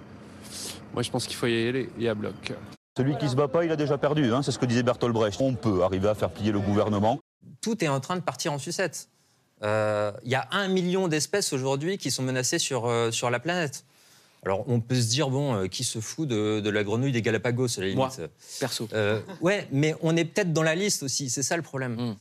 [0.93, 2.53] moi je pense qu'il faut y aller et à bloc.
[2.99, 4.33] Celui qui se bat pas, il a déjà perdu.
[4.33, 5.39] hein, c'est ce que disait Bertolt Brecht.
[5.39, 7.17] On peut arriver à faire plier le gouvernement.
[7.61, 9.07] tout est en train de partir en sucette.
[9.63, 13.39] Euh, Il y a un million d'espèces aujourd'hui qui sont menacées sur, euh, sur la
[13.39, 13.85] planète.
[14.45, 17.21] Alors on peut se dire, bon, euh, qui se fout de, de la grenouille des
[17.21, 18.27] Galapagos à la limite Moi,
[18.59, 18.89] perso.
[18.91, 21.95] Euh, ouais, mais on est peut-être dans la liste aussi, c'est ça le problème.
[21.97, 22.17] Restez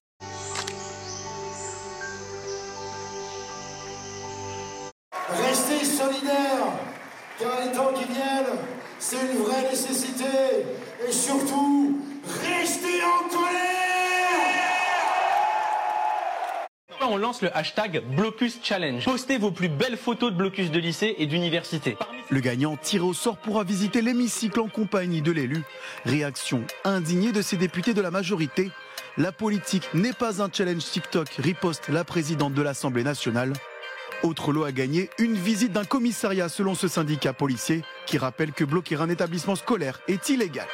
[17.29, 19.05] lance le hashtag Blocus Challenge.
[19.05, 21.99] Postez vos plus belles photos de blocus de lycée et d'université.
[22.31, 25.63] Le gagnant tiré au sort pourra visiter l'hémicycle en compagnie de l'élu.
[26.07, 28.71] Réaction indignée de ces députés de la majorité.
[29.19, 33.53] La politique n'est pas un challenge TikTok, riposte la présidente de l'Assemblée nationale.
[34.23, 38.65] Autre lot à gagner, une visite d'un commissariat selon ce syndicat policier qui rappelle que
[38.65, 40.67] bloquer un établissement scolaire est illégal.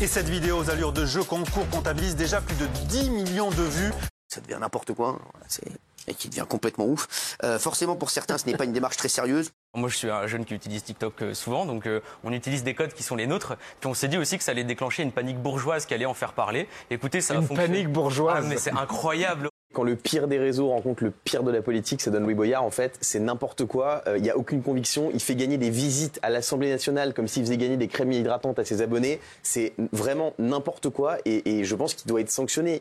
[0.00, 3.62] Et cette vidéo aux allures de jeu concours comptabilise déjà plus de 10 millions de
[3.62, 3.92] vues.
[4.34, 5.18] Ça devient n'importe quoi, hein.
[5.48, 5.62] c'est-
[6.06, 7.36] et qui devient complètement ouf.
[7.44, 9.50] Euh, forcément, pour certains, ce n'est pas une démarche très sérieuse.
[9.74, 12.74] Moi, je suis un jeune qui utilise TikTok euh, souvent, donc euh, on utilise des
[12.74, 13.56] codes qui sont les nôtres.
[13.80, 16.12] Puis on s'est dit aussi que ça allait déclencher une panique bourgeoise qui allait en
[16.12, 16.68] faire parler.
[16.90, 17.72] Écoutez, ça Une va fonctionner.
[17.72, 18.42] panique bourgeoise.
[18.44, 19.48] Ah, mais c'est incroyable.
[19.72, 22.62] Quand le pire des réseaux rencontre le pire de la politique, ça donne Louis Boyard.
[22.64, 24.02] En fait, c'est n'importe quoi.
[24.06, 25.10] Euh, Il n'y a aucune conviction.
[25.14, 28.58] Il fait gagner des visites à l'Assemblée nationale comme s'il faisait gagner des crèmes hydratantes
[28.58, 29.20] à ses abonnés.
[29.42, 32.80] C'est vraiment n'importe quoi et, et je pense qu'il doit être sanctionné.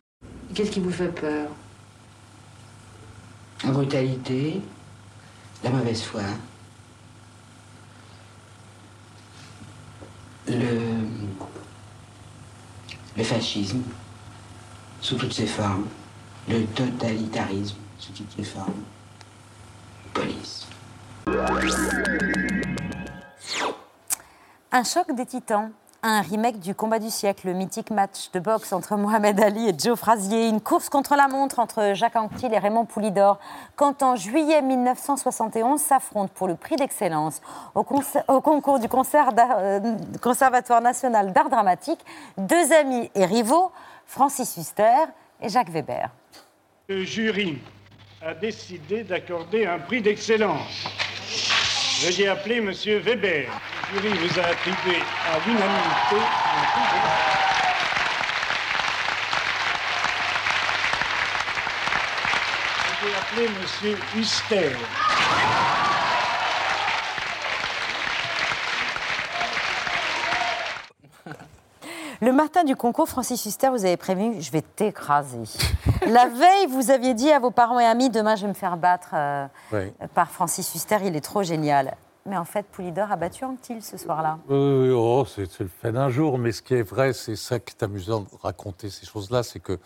[0.53, 1.49] Qu'est-ce qui vous fait peur?
[3.63, 4.61] La brutalité,
[5.63, 6.21] la mauvaise foi,
[10.47, 11.07] le,
[13.17, 13.81] le fascisme
[15.01, 15.87] sous toutes ses formes,
[16.47, 18.83] le totalitarisme sous toutes ses formes,
[20.13, 20.67] police.
[24.71, 25.71] Un choc des titans.
[26.05, 29.73] Un remake du combat du siècle, le mythique match de boxe entre Mohamed Ali et
[29.77, 33.39] Joe Frazier, une course contre la montre entre Jacques Anquetil et Raymond Poulidor,
[33.77, 37.41] quand en juillet 1971 s'affrontent pour le prix d'excellence
[37.73, 42.01] au, concours du euh, Conservatoire national d'art dramatique
[42.37, 43.71] deux amis et rivaux,
[44.05, 45.05] Francis Huster
[45.41, 46.09] et Jacques Weber.
[46.89, 47.59] Le jury
[48.21, 50.85] a décidé d'accorder un prix d'excellence.
[52.03, 53.47] Veuillez appeler Monsieur Weber.
[53.95, 57.53] Le jury vous a attribué à l'unanimité un prix d'excellence.
[63.01, 65.12] Veuillez appeler Monsieur Huster.
[72.23, 75.39] Le matin du concours, Francis Huster, vous avez prévenu, je vais t'écraser.
[76.07, 78.77] La veille, vous aviez dit à vos parents et amis, demain je vais me faire
[78.77, 79.91] battre euh, Oui.
[80.13, 81.97] par Francis Huster, il est trop génial.
[82.25, 84.37] Mais en fait, Poulidor a battu Anquetil ce soir-là.
[84.49, 87.83] Oh, c'est le fait d'un jour, mais ce qui est vrai, c'est ça qui est
[87.83, 89.77] amusant de raconter ces choses-là, c'est que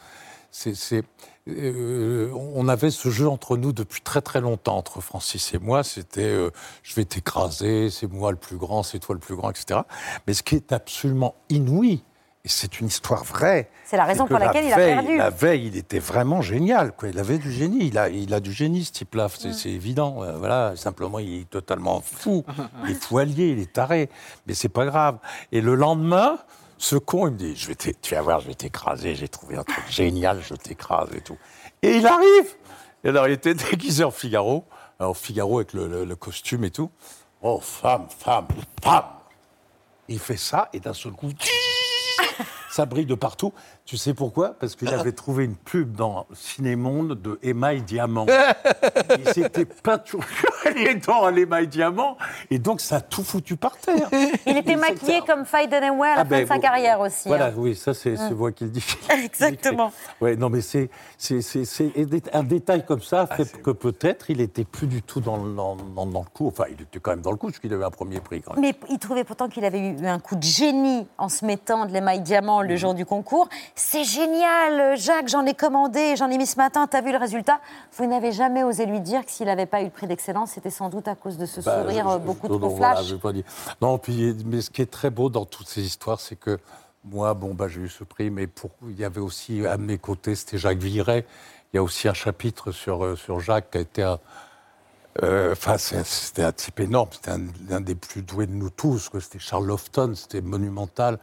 [0.51, 1.03] c'est, c'est-
[1.47, 5.83] euh, on avait ce jeu entre nous depuis très très longtemps, entre Francis et moi.
[5.83, 6.51] C'était euh,
[6.83, 9.79] je vais t'écraser, c'est moi le plus grand, c'est toi le plus grand, etc.
[10.27, 12.03] Mais ce qui est absolument inouï,
[12.47, 13.69] et c'est une histoire vraie.
[13.83, 15.17] C'est la raison pour laquelle il a veille- perdu.
[15.17, 16.93] La veille, il était vraiment génial.
[16.95, 17.09] Quoi.
[17.09, 17.87] Il avait du génie.
[17.87, 19.27] Il a, il a du génie, ce type-là.
[19.37, 20.23] C'est, c'est évident.
[20.23, 20.73] Euh, voilà.
[20.77, 22.45] Simplement, il est totalement fou.
[22.85, 24.09] Il est fou allié, il est taré.
[24.45, 25.17] Mais c'est pas grave.
[25.51, 26.37] Et le lendemain,
[26.77, 29.13] ce con, il me dit je vais Tu vas voir, je vais t'écraser.
[29.15, 31.37] J'ai trouvé un truc génial, je t'écrase et tout.
[31.81, 32.55] Et il arrive.
[33.03, 34.63] Et alors, il était déguisé en Figaro.
[34.99, 36.89] Alors, Figaro avec le, le- le costume et tout.
[37.41, 38.47] Oh, femme, femme,
[38.81, 39.03] femme.
[40.07, 41.27] Il fait ça, et d'un seul coup,
[42.77, 43.53] ça brille de partout.
[43.87, 44.49] Tu sais pourquoi?
[44.59, 48.25] Parce qu'il avait trouvé une pub dans Cinémonde de émail diamant.
[49.17, 50.19] Il s'était pas tout
[50.75, 52.17] les dents à l'émail diamant,
[52.51, 54.09] et donc ça a tout foutu par terre.
[54.45, 57.29] Il était maquillé comme Faye Dunaway à la Ah fin ben, de sa carrière aussi.
[57.29, 57.53] Voilà, hein.
[57.55, 58.33] oui, ça c'est Mm.
[58.35, 58.83] moi qui le dis.
[59.23, 59.93] Exactement.
[60.19, 60.89] Ouais, non, mais c'est
[62.33, 65.55] un détail comme ça Ah, fait que peut-être il était plus du tout dans, le-
[65.55, 66.47] dans, dans- dans le coup.
[66.47, 68.41] Enfin, il était quand même dans le coup, parce qu'il avait un premier prix.
[68.41, 68.61] Quand même.
[68.61, 71.93] Mais il trouvait pourtant qu'il avait eu un coup de génie en se mettant de
[71.93, 73.47] l'émail diamant le jour du concours.
[73.79, 77.59] C'est génial, Jacques, j'en ai commandé, j'en ai mis ce matin, t'as vu le résultat?
[77.95, 80.71] Vous n'avez jamais osé lui dire que s'il n'avait pas eu le prix d'excellence, c'était
[80.71, 82.73] sans doute à cause de ce Bah, sourire je- euh, je- beaucoup non, trop non,
[82.75, 83.05] voilà, flash.
[83.05, 83.43] je vais pas dire.
[83.79, 86.57] Non, puis, mais ce qui est très beau dans toutes ces histoires, c'est que
[87.05, 89.99] moi, bon, bah, j'ai eu ce prix, mais pour, il y avait aussi à mes
[89.99, 91.23] côtés, c'était Jacques Viret.
[91.71, 94.17] Il y a aussi un chapitre sur, euh, sur Jacques qui a été un.
[95.23, 99.09] Euh, Enfin, c'était un type énorme, c'était un, l'un des plus doués de nous tous.
[99.19, 101.19] C'était Charles Lofton, c'était monumental.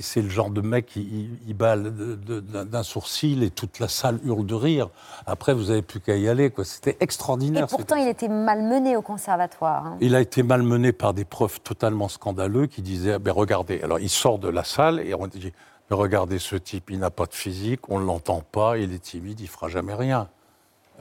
[0.00, 3.50] C'est le genre de mec qui il, il bat le- de- de- d'un sourcil et
[3.50, 4.88] toute la salle hurle de rire.
[5.26, 6.52] Après, vous n'avez plus qu'à y aller.
[6.64, 7.68] C'était Et extraordinaire.
[7.70, 9.86] ce pourtant, il était malmené au conservatoire.
[9.86, 9.96] hein.
[10.00, 14.08] il a été malmené par des profs totalement scandaleux qui disaient ben regardez, alors il
[14.10, 15.52] sort de la salle et on dit
[15.90, 18.98] mais regardez ce type, il n'a pas de physique, on ne l'entend pas, il est
[19.02, 20.28] timide, il fera jamais rien.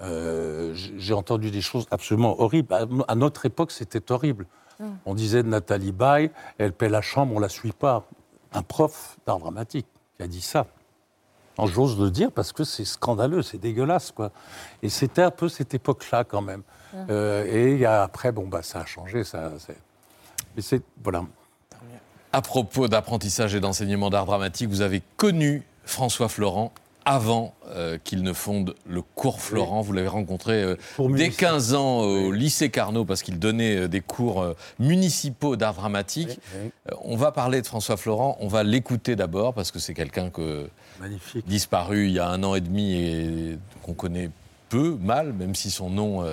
[0.02, 2.74] Euh, J'ai entendu des choses absolument horribles.
[2.74, 4.48] À, à notre époque, c'était horrible.
[4.80, 4.86] Mm.
[5.06, 8.06] On disait de Nathalie Baye, elle paie la chambre, on la suit pas.
[8.54, 9.88] Un prof d'art dramatique
[10.18, 10.66] qui a dit ça.
[11.64, 14.32] J'ose le dire parce que c'est scandaleux, c'est dégueulasse, quoi.
[14.82, 16.64] Et c'était un peu cette époque-là, quand même.
[16.94, 16.98] Mm.
[17.12, 19.52] Euh, et il y a- après, bon, bah, ça a changé, ça.
[20.56, 21.24] Mais c'est voilà.
[22.34, 26.72] À propos d'apprentissage et d'enseignement d'art dramatique, vous avez connu François Florent
[27.06, 29.82] avant euh, qu'il ne fonde le cours Florent.
[29.82, 30.76] Vous l'avez rencontré euh,
[31.16, 34.46] dès 15 ans au lycée Carnot parce qu'il donnait euh, des cours
[34.80, 36.40] municipaux d'art dramatique.
[37.04, 40.68] On va parler de François Florent, on va l'écouter d'abord parce que c'est quelqu'un que
[41.00, 41.48] Magnifique.
[41.48, 44.30] disparu il y a un an et demi et qu'on connaît
[44.70, 46.24] peu, mal, même si son nom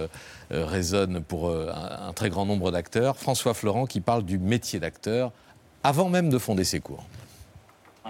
[0.51, 3.17] résonne pour un, un très grand nombre d'acteurs.
[3.17, 5.33] François Florent qui parle du métier d'acteur
[5.83, 7.05] avant même de fonder ses cours.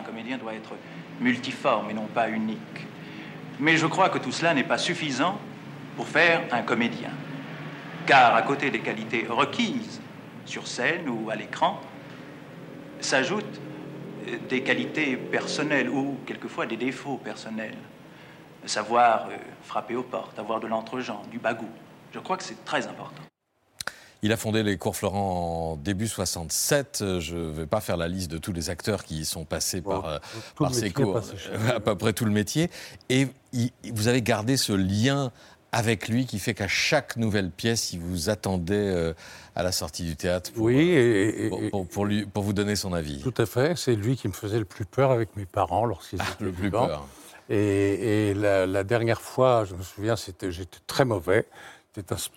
[0.03, 0.75] Comédien doit être
[1.21, 2.87] multiforme et non pas unique.
[3.61, 5.39] Mais je crois que tout cela n'est pas suffisant
[5.97, 7.11] pour faire un comédien.
[8.07, 10.01] Car à côté des qualités requises
[10.45, 11.81] sur scène ou à l'écran,
[13.01, 13.61] s'ajoutent
[14.49, 17.77] des qualités personnelles ou quelquefois des défauts personnels.
[18.65, 21.69] Savoir euh, frapper aux portes, avoir de l'entre-gens, du bagou.
[22.13, 23.23] Je crois que c'est très important.
[24.23, 27.05] Il a fondé les cours Florent en début 67.
[27.21, 29.81] Je ne vais pas faire la liste de tous les acteurs qui y sont passés
[29.81, 30.19] par, euh,
[30.59, 32.69] par ces cours, Euh, à peu près tout le métier.
[33.11, 35.31] Et il- vous avez gardé ce lien
[35.71, 39.13] avec lui qui fait qu'à chaque nouvelle pièce, il vous attendait euh,
[39.55, 42.53] à la sortie du théâtre pour, Oui, et- et- pour, pour- pour lui, pour vous
[42.55, 43.21] donner son avis.
[43.21, 43.77] Tout à fait.
[43.79, 46.51] C'est lui qui me faisait le plus peur avec mes parents lorsqu'ils étaient Ah, le
[46.53, 46.87] plus vivants.
[46.89, 47.07] peur.
[47.51, 51.47] Et, et la, la dernière fois, je me souviens, j'étais très mauvais.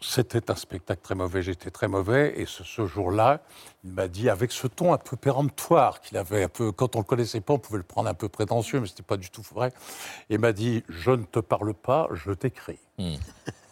[0.02, 2.34] C'était un, spectacle très mauvais, j'étais très mauvais.
[2.38, 3.42] Et ce, ce jour-là,
[3.84, 7.00] il m'a dit, avec ce ton un peu péremptoire qu'il avait, un peu, quand on
[7.00, 9.18] ne le connaissait pas, on pouvait le prendre un peu prétentieux, mais ce n'était pas
[9.18, 9.72] du tout vrai.
[10.30, 12.80] Il m'a dit, je ne te parle pas, je t'écris.
[12.98, 13.16] Hmm.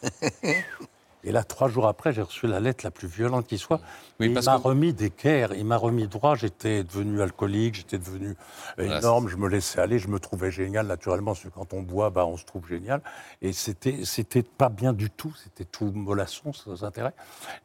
[1.25, 3.81] Et là, trois jours après, j'ai reçu la lettre la plus violente qui soit.
[4.21, 6.35] Oui, il m'a que- remis d'équerre, il m'a remis droit.
[6.35, 8.35] J'étais devenu alcoolique, j'étais devenu
[8.77, 11.81] Voilà, énorme, je me laissais aller, je me trouvais génial, naturellement, parce que quand on
[11.81, 13.01] boit, bah, on se trouve génial.
[13.41, 17.13] Et c'était, c'était pas bien du tout, c'était tout mollasson, sans intérêt.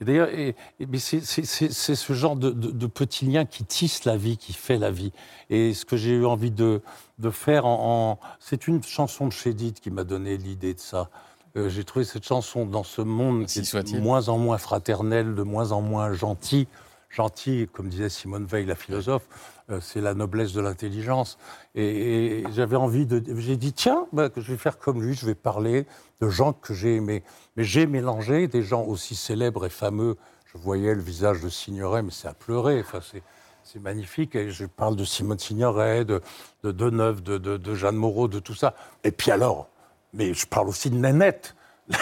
[0.01, 3.25] Et d'ailleurs, et, et- mais c'est, c'est- c'est- c'est ce genre de, de, de petit
[3.25, 5.13] lien qui tisse la vie, qui fait la vie.
[5.51, 6.83] Et ce que j'ai eu envie de,
[7.21, 11.09] de faire en, en- C'est une chanson de Chédid qui m'a donné l'idée de ça.
[11.57, 15.35] Euh, j'ai trouvé cette chanson dans ce monde qui est de moins en moins fraternel,
[15.35, 16.67] de moins en moins gentil.
[17.11, 19.23] Gentil, comme disait Simone Veil, la philosophe,
[19.71, 21.39] euh, c'est la noblesse de l'intelligence.
[21.77, 23.23] Et, et j'avais envie de.
[23.39, 25.87] J'ai dit, tiens, bah, je vais faire comme lui, je vais parler
[26.21, 27.23] de gens que j'ai aimés.
[27.57, 30.17] Mais j'ai mélangé des gens aussi célèbres et fameux.
[30.53, 32.81] Je voyais le visage de Signoret, mais c'est à pleurer.
[32.81, 33.23] Enfin, c'est.
[33.67, 34.37] C'est magnifique.
[34.37, 36.21] Et je parle de Simone Signoret, de,
[36.65, 38.75] de Deneuve, de, de, de Jeanne Moreau, de tout ça.
[39.05, 39.71] Et puis alors,
[40.15, 41.55] mais je parle aussi de Nanette.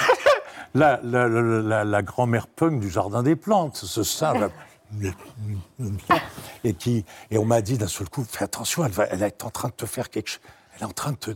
[0.75, 4.49] la, la, la, grand-mère punk du Jardin des Plantes, ce singe.
[6.65, 9.43] Et, qui, et on m'a dit d'un seul coup, fais attention, elle, va, elle est
[9.43, 10.41] en train de te faire quelque chose.
[10.77, 11.31] Elle est en train de te,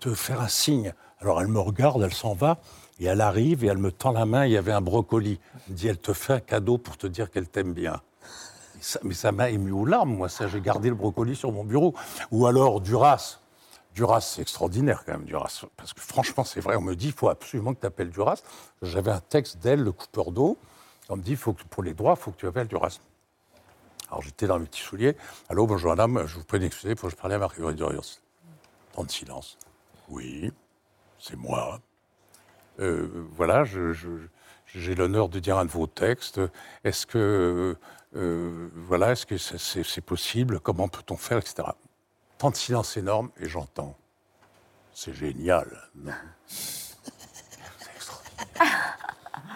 [0.00, 0.94] te faire un signe.
[1.20, 2.58] Alors elle me regarde, elle s'en va,
[2.98, 5.38] et elle arrive, et elle me tend la main, il y avait un brocoli.
[5.54, 8.00] Elle me dit, elle te fait un cadeau pour te dire qu'elle t'aime bien.
[8.80, 10.48] Ça- mais ça m'a ému aux larmes, moi, ça.
[10.48, 11.94] J'ai gardé le brocoli sur mon bureau.
[12.30, 13.38] Ou alors Duras.
[13.94, 15.64] Duras, c'est extraordinaire quand même, Duras.
[15.76, 18.42] Parce que franchement, c'est vrai, on me dit, il faut absolument que tu appelles Duras.
[18.82, 20.58] J'avais un texte d'elle, le coupeur d'eau.
[21.08, 22.98] On me dit, faut que, pour les droits, il faut que tu appelles Duras.
[24.10, 25.16] Alors j'étais dans mes petits souliers.
[25.48, 28.20] Allô, bonjour madame, je vous prie d'excuser, il faut que je parle à Marguerite Duras.
[28.92, 29.58] Temps de silence.
[30.08, 30.52] Oui,
[31.18, 31.80] c'est moi.
[32.80, 36.40] Euh, voilà, j'ai l'honneur de dire un de vos textes.
[36.84, 37.76] Est-ce que,
[38.14, 40.60] euh, voilà, est-ce que c'est possible?
[40.60, 41.68] Comment peut-on faire, etc.
[42.44, 43.96] Temps de silence énorme et j'entends.
[44.92, 45.66] C'est génial.
[45.96, 46.12] Non.
[46.46, 46.92] C'est
[47.96, 48.98] extraordinaire.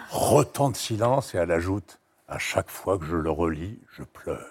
[0.09, 1.99] Retent de silence et elle ajoute.
[2.27, 4.43] À chaque fois que je le relis, je pleure.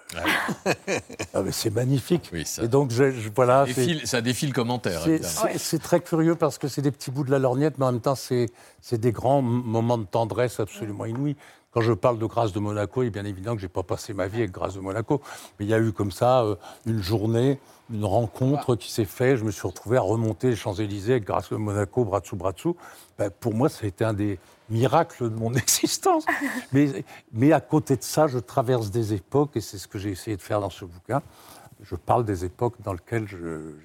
[1.34, 2.30] Ah, mais c'est magnifique.
[2.62, 3.66] et donc, je, je- voilà.
[3.66, 5.00] Ça défile, ça défile commentaire.
[5.02, 5.34] c'est- évidemment.
[5.50, 7.92] C'est c'est très curieux parce que c'est des petits bouts de la lorgnette, mais en
[7.92, 11.34] même temps, c'est c'est des grands moments de tendresse absolument inouïs.
[11.78, 13.84] Quand je parle de Grâce de Monaco, il est bien évident que je n'ai pas
[13.84, 15.22] passé ma vie avec Grâce de Monaco,
[15.58, 19.36] mais il y a eu comme ça euh, une journée, une rencontre qui s'est faite.
[19.36, 22.50] Je me suis retrouvé à remonter les Champs-Élysées avec Grâce de Monaco, bras dessous, bras
[22.50, 22.74] dessous.
[23.16, 26.24] Ben, pour moi, ça a été un des miracles de mon existence.
[26.72, 30.10] mais, mais à côté de ça, je traverse des époques, et c'est ce que j'ai
[30.10, 31.22] essayé de faire dans ce bouquin.
[31.84, 33.26] Je parle des époques dans lesquelles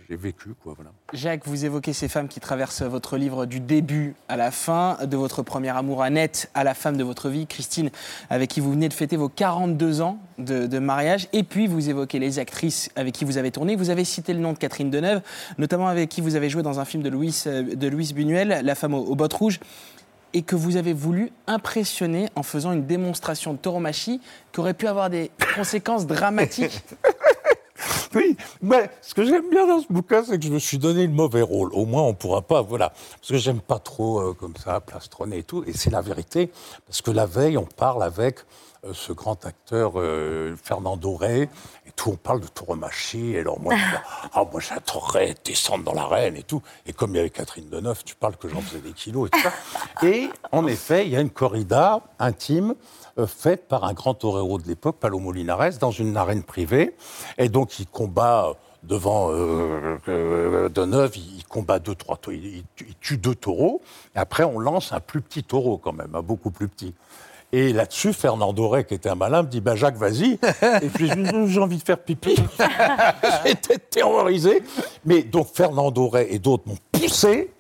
[0.10, 0.56] j'ai vécu.
[0.64, 0.92] Quoi, voilà.
[1.14, 5.16] Jacques, vous évoquez ces femmes qui traversent votre livre du début à la fin, de
[5.16, 7.92] votre premier amour Annette à la femme de votre vie, Christine,
[8.32, 11.28] avec qui vous venez de fêter vos 42 ans de, de mariage.
[11.34, 13.76] Et puis vous évoquez les actrices avec qui vous avez tourné.
[13.76, 15.22] Vous avez cité le nom de Catherine Deneuve,
[15.60, 18.62] notamment avec qui vous avez joué dans un film de Louis, euh, de Louise Buñuel,
[18.64, 19.60] La femme aux, aux bottes rouges.
[20.36, 24.20] Et que vous avez voulu impressionner en faisant une démonstration de tauromachie
[24.52, 26.84] qui aurait pu avoir des conséquences dramatiques.
[28.16, 31.08] Oui, mais ce que j'aime bien dans ce bouquin, c'est que je me suis donné
[31.08, 31.74] le mauvais rôle.
[31.74, 32.90] Au moins, on pourra pas, voilà.
[32.90, 35.64] Parce que j'aime pas trop euh, comme ça, plastronner et tout.
[35.66, 36.52] Et c'est la vérité.
[36.86, 38.40] Parce que la veille, on parle avec
[38.92, 41.44] ce grand acteur euh, Fernand Doré
[41.86, 42.10] et tout.
[42.12, 43.32] On parle de tauromachie.
[43.34, 46.62] Et alors, moi, je dis, ah, moi, j'adorerais descendre dans l'arène et tout.
[46.86, 49.30] Et comme il y avait Catherine Deneuve, tu parles que j'en faisais des kilos et
[49.32, 49.54] tout ça.
[50.06, 52.76] Et en effet, il y a une corrida intime
[53.18, 56.96] euh, faite par un grand torero de l'époque, Palomo Linares, dans une arène privée.
[57.38, 58.54] Et donc, il combat euh,
[58.84, 63.36] devant euh, euh, Deneuve, il combat deux, trois taureaux, il, il tue- il tue deux
[63.36, 63.82] taureaux.
[64.14, 66.94] Et après, on lance un plus petit taureau quand même, un beaucoup plus petit.
[67.54, 70.40] Et là-dessus, Fernand Doré, qui était un malin, me dit bah, Jacques, vas-y.
[70.82, 72.36] Et puis j'ai envie de faire pipi.
[73.46, 74.64] J'étais terrorisé.
[75.06, 77.54] Mais donc Fernand Doré et d'autres m'ont poussé.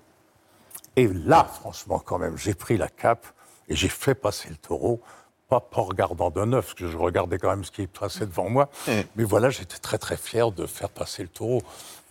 [0.96, 3.28] Et là, franchement, quand même, j'ai pris la cape
[3.70, 5.00] et j'ai fait passer le taureau.
[5.48, 8.26] Pas, pas en regardant de neuf, parce que je regardais quand même ce qui passait
[8.26, 8.70] devant moi.
[8.88, 11.62] Mais voilà, j'étais très très fier de faire passer le taureau.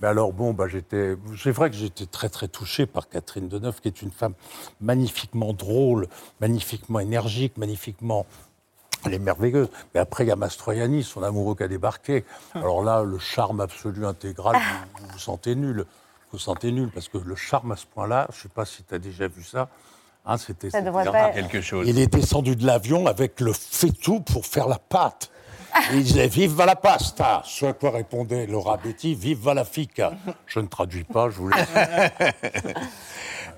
[0.03, 3.81] Mais alors bon, bah, j'étais, c'est vrai que j'étais très très touché par Catherine Deneuve,
[3.81, 4.35] qui est une femme
[4.81, 6.09] magnifiquement drôle,
[6.41, 8.27] magnifiquement énergique, magnifiquement
[9.05, 9.69] elle est merveilleuse.
[9.95, 12.25] Mais après, il y a Mastroianni, son amoureux qui a débarqué.
[12.55, 15.79] Alors là, le charme absolu intégral, vous vous, vous sentez nul.
[15.79, 15.85] Vous
[16.33, 18.83] vous sentez nul, parce que le charme à ce point-là, je ne sais pas si
[18.85, 19.69] tu as déjà vu ça,
[20.25, 20.71] hein, c'était...
[20.71, 21.87] Ça c'était- devrait pas- quelque chose.
[21.89, 25.31] Il est descendu de l'avion avec le fait-tout pour faire la pâte.
[25.93, 30.13] Et il disait Vive la pasta Ce à quoi répondait Laura Betty Vive la fica
[30.47, 31.69] Je ne traduis pas, je vous laisse.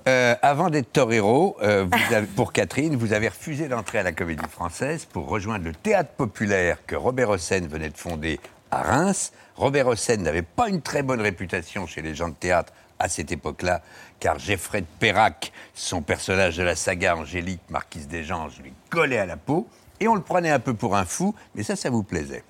[0.07, 4.11] Euh, avant d'être torero, euh, vous avez- pour Catherine, vous avez refusé d'entrer à la
[4.11, 8.39] Comédie Française pour rejoindre le théâtre populaire que Robert Hossein venait de fonder
[8.69, 9.31] à Reims.
[9.55, 13.31] Robert Hossein n'avait pas une très bonne réputation chez les gens de théâtre à cette
[13.31, 13.81] époque-là,
[14.19, 19.17] car Geoffrey de Perrac, son personnage de la saga Angélique, marquise des Anges, lui collait
[19.17, 19.67] à la peau,
[19.99, 22.43] et on le prenait un peu pour un fou, mais ça, ça vous plaisait.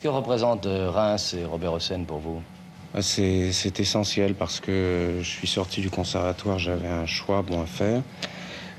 [0.00, 2.42] Que représente euh, Reims et Robert Hossein pour vous?
[2.94, 7.62] Ah, C'est c'est essentiel parce que je suis sorti du conservatoire, j'avais un choix bon
[7.62, 8.02] à faire.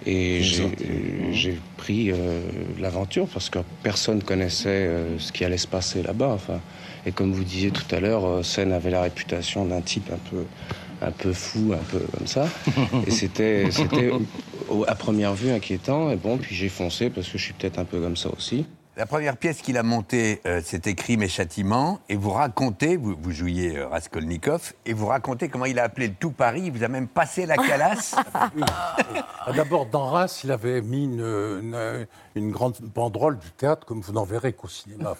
[0.06, 2.42] Et j'ai euh, j'ai pris euh,
[2.80, 6.30] l'aventure parce que personne connaissait euh, ce qui allait se passer là-bas.
[6.30, 6.60] Enfin,
[7.08, 10.46] et comme vous disiez tout à l'heure, Sen avait la réputation d'un type un peu,
[11.06, 12.48] un peu fou, un peu comme ça.
[13.08, 13.70] Et c'était
[14.88, 16.12] à première vue inquiétant.
[16.12, 18.66] Et bon, puis j'ai foncé parce que je suis peut-être un peu comme ça aussi.
[18.98, 23.18] La première pièce qu'il a montée, euh, c'était Crime et Châtiment, et vous racontez, vous,
[23.32, 26.84] jouiez euh, Raskolnikov, et vous racontez comment il a appelé le tout Paris, il vous
[26.84, 28.16] a même passé la calasse.
[29.48, 34.02] Ah, D'abord, dans Reims, il avait mis une, une- une grande banderole du théâtre, comme
[34.02, 35.16] vous n'en verrez qu'au cinéma.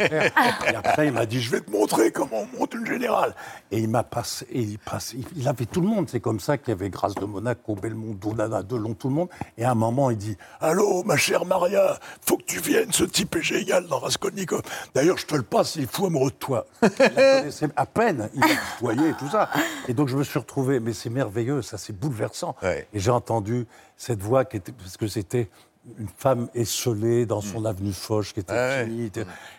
[0.00, 3.34] Et après, il m'a dit, je vais te montrer comment on monte une générale.
[3.70, 6.08] Et il m'a passé, il, passe, il- avait tout le monde.
[6.08, 9.28] C'est comme ça qu'il y avait Grâce de Monaco, Belmondo, Nana Delon, tout le monde.
[9.58, 13.04] Et à un moment, il dit, allô, ma chère Maria, faut que tu viennes, ce
[13.16, 14.60] type est génial dans Raskolnikov.
[14.94, 16.66] D'ailleurs, je te le passe, il est fou amoureux de toi.
[16.82, 19.48] Il la à peine, il m'a tutoyé et tout ça.
[19.88, 22.54] Et donc, je me suis retrouvé, mais c'est merveilleux, ça, c'est bouleversant.
[22.62, 25.48] Et j'ai entendu cette voix qui était, parce que c'était
[25.98, 29.10] une femme esselée dans son avenue Foch qui était finie.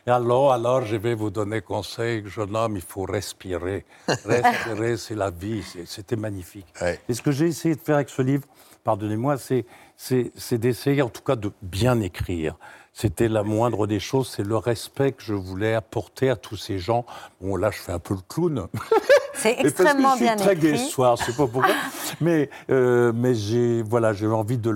[0.05, 3.86] Et alors, alors, je vais vous donner conseil, jeune homme, il faut respirer.
[4.26, 5.64] Respirer, c'est la vie.
[5.86, 6.68] C'était magnifique.
[7.10, 8.43] Et ce que j'ai essayé de faire avec ce livre,
[8.84, 12.55] pardonnez-moi, c'est d'essayer en tout cas de bien écrire.
[13.00, 16.80] C'était la moindre des choses, c'est le respect que je voulais apporter à tous ces
[16.80, 17.06] gens.
[17.39, 18.68] Bon, là, je fais un peu le clown.
[19.36, 20.80] C'est extrêmement parce que je bien suis très gai écrit.
[20.80, 21.76] ce soir, je sais pas pourquoi.
[22.22, 24.76] mais euh, mais j'ai voilà, j'ai envie de,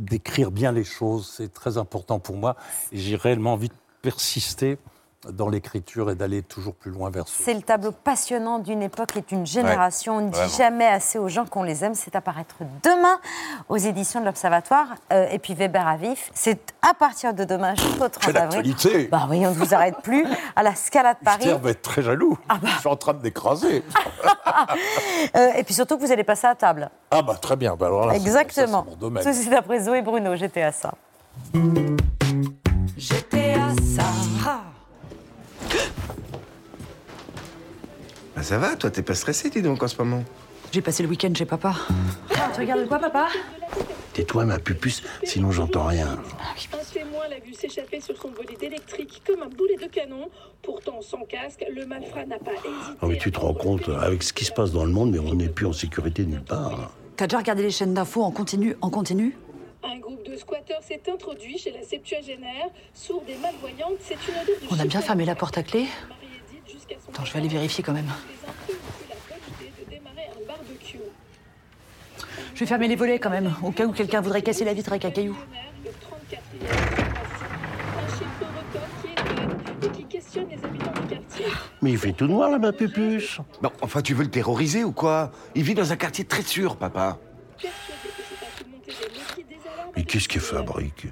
[0.00, 1.32] d'écrire bien les choses.
[1.36, 2.56] C'est très important pour moi.
[2.90, 4.76] Et j'ai réellement envie de persister
[5.28, 7.42] dans l'écriture et d'aller toujours plus loin vers ce.
[7.42, 10.16] C'est le tableau passionnant d'une époque et d'une génération.
[10.16, 10.52] On ne dit vraiment.
[10.56, 11.94] jamais assez aux gens qu'on les aime.
[11.94, 13.18] C'est à paraître demain
[13.68, 14.86] aux éditions de l'Observatoire.
[15.12, 18.74] Euh, et puis Weber à vif, c'est à partir de demain jusqu'au 30 Quelle avril.
[19.10, 20.24] Bah oui, on ne vous arrête plus.
[20.56, 21.42] À la Scala de Paris.
[21.42, 22.38] Esther va être très jaloux.
[22.48, 22.68] Ah bah.
[22.74, 23.82] Je suis en train de m'écraser.
[25.36, 26.90] Euh, et puis surtout que vous allez passer à table.
[27.10, 27.76] ah bah très bien.
[27.76, 28.84] Bah alors là, Exactement.
[29.22, 30.92] ça, c'est après Zoé Bruno, j'étais à ça.
[32.96, 34.60] J'étais à ça.
[38.40, 40.24] Bah ça va, toi, t'es pas stressé, dis donc, en ce moment
[40.72, 41.74] J'ai passé le week-end chez papa.
[42.54, 43.28] tu regardes quoi, papa?
[44.14, 46.18] Tais-toi, ma pupuce, sinon j'entends rien.
[46.72, 50.30] Un témoin l'a vu s'échapper sur son volet d'électrique comme un boulet de canon.
[50.62, 52.96] Pourtant, sans casque, le malfrat n'a pas hésité.
[53.02, 55.18] Ah oui, tu te rends compte, avec ce qui se passe dans le monde, mais
[55.18, 56.92] on n'est plus en sécurité nulle part.
[57.18, 59.36] T'as déjà regardé les chaînes d'infos en continu, en continu?
[59.82, 62.70] Un groupe de squatteurs s'est introduit chez la septuagénaire.
[62.94, 65.84] Sourde et malvoyante, c'est une odeur de On a bien fermé la porte à clé
[67.08, 68.10] Attends, je vais aller vérifier quand même.
[72.54, 74.90] Je vais fermer les volets quand même, au cas où quelqu'un voudrait casser la vitre
[74.90, 75.36] avec un caillou.
[75.82, 76.38] Le 34e,
[77.96, 81.46] un chiffre record qui étonne et qui questionne les habitants du quartier.
[81.80, 84.92] Mais il fait tout noir, là, ma pupuce Bon, enfin, tu veux le terroriser ou
[84.92, 85.32] quoi?
[85.54, 87.18] Il vit dans un quartier très sûr, papa.
[89.96, 91.06] Mais qu'est-ce qu'il fabrique?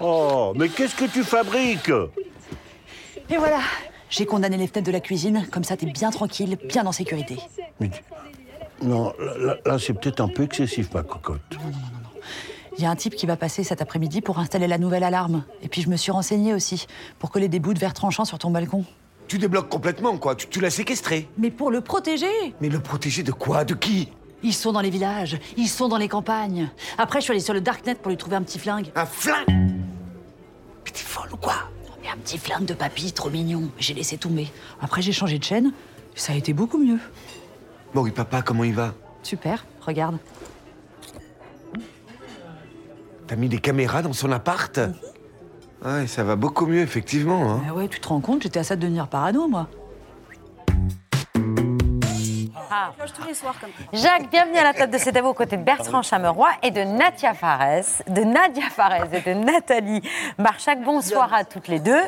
[0.00, 1.92] Oh, mais qu'est-ce que tu fabriques?
[3.30, 3.60] Et voilà,
[4.08, 7.38] j'ai condamné les fenêtres de la cuisine, comme ça t'es bien tranquille, bien en sécurité.
[8.82, 11.40] Non, là, là- là, c'est peut-être un peu excessif, ma cocotte.
[12.78, 15.44] Il y a un type qui va passer cet après-midi pour installer la nouvelle alarme.
[15.62, 16.86] Et puis je me suis renseignée aussi,
[17.18, 18.84] pour coller des bouts de verre tranchant sur ton balcon.
[19.28, 20.34] Tu débloques complètement, quoi.
[20.34, 21.28] Tu, tu l'as séquestré.
[21.38, 22.26] Mais pour le protéger
[22.60, 23.64] Mais le protéger de quoi?
[23.64, 24.08] De qui?
[24.42, 26.70] Ils sont dans les villages, ils sont dans les campagnes.
[26.96, 28.90] Après, je suis allée sur le Darknet pour lui trouver un petit flingue.
[28.96, 29.46] Un flingue?
[29.48, 31.54] Mais t'es folle ou quoi?
[31.79, 31.79] Mais
[32.12, 33.70] un petit flingue de papy, trop mignon.
[33.78, 34.48] J'ai laissé tomber.
[34.80, 35.72] Après, j'ai changé de chaîne.
[36.14, 36.98] Ça a été beaucoup mieux.
[37.94, 38.94] Bon, oui, papa, comment il va?
[39.22, 40.18] Super, regarde.
[43.26, 44.80] T'as mis des caméras dans son appart?
[45.84, 47.52] Ouais, ça va beaucoup mieux, effectivement.
[47.52, 47.62] Hein.
[47.68, 49.68] Ah ouais, tu te rends compte, j'étais à ça de devenir parano, moi.
[52.72, 52.92] Ah.
[53.92, 57.34] Jacques, bienvenue à la table de cet aux côtés de Bertrand Chameroy et de Nadia
[57.34, 60.00] Fares, de Nadia Fares et de Nathalie
[60.38, 60.80] Marchac.
[60.80, 62.00] Bonsoir à toutes les deux.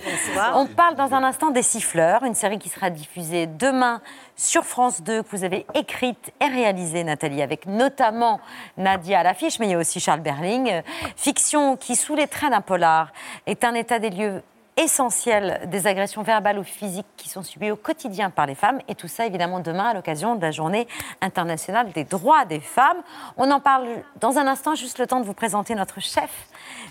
[0.55, 4.01] On parle dans un instant des Siffleurs, une série qui sera diffusée demain
[4.37, 8.41] sur France 2, que vous avez écrite et réalisée, Nathalie, avec notamment
[8.77, 10.71] Nadia à l'affiche, mais il y a aussi Charles Berling.
[10.71, 10.83] Euh,
[11.17, 13.13] Fiction qui, sous les traits d'un polar,
[13.47, 14.43] est un état des lieux
[14.77, 18.81] essentiel des agressions verbales ou physiques qui sont subies au quotidien par les femmes.
[18.89, 20.89] Et tout ça, évidemment, demain, à l'occasion de la journée
[21.21, 23.03] internationale des droits des femmes.
[23.37, 23.87] On en parle
[24.21, 26.49] dans un instant, juste le temps de vous présenter notre chef,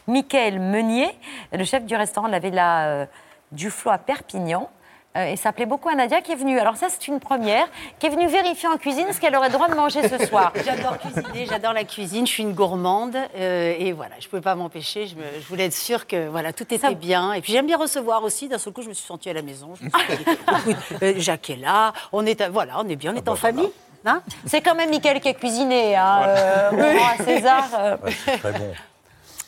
[0.08, 1.10] Michael Meunier,
[1.52, 3.06] le chef du restaurant de la Villa euh,
[3.52, 4.70] du Flot à Perpignan.
[5.18, 7.68] Euh, et ça plaît beaucoup à Nadia qui est venue, alors ça c'est une première,
[7.99, 10.53] qui est venue vérifier en cuisine ce qu'elle aurait le droit de manger ce soir.
[10.66, 14.41] J'adore cuisiner, j'adore la cuisine, je suis une gourmande euh, et voilà, je ne pouvais
[14.41, 17.34] pas m'empêcher, je, me- je voulais être sûre que voilà, tout était bien.
[17.34, 19.41] Et puis j'aime bien recevoir aussi, d'un seul coup je me suis sentie à la
[19.41, 19.74] maison.
[19.76, 20.32] Je me suis dit,
[20.72, 23.36] écoute, euh, Jacques est là, on est, à- voilà, on est bien, on est en
[23.36, 23.70] famille.
[24.05, 27.66] Hein C'est quand même Michael qui a cuisiné, hein, euh, à César.
[27.78, 27.97] euh.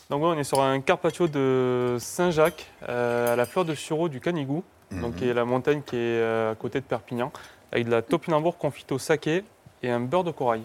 [0.09, 4.09] Donc ouais, on est sur un carpaccio de Saint-Jacques, euh, à la fleur de sureau
[4.09, 4.63] du Canigou,
[5.01, 7.31] donc qui est la montagne qui est euh, à côté de Perpignan,
[7.71, 9.43] avec de la topinambour confite au saké
[9.81, 10.61] et un beurre de corail.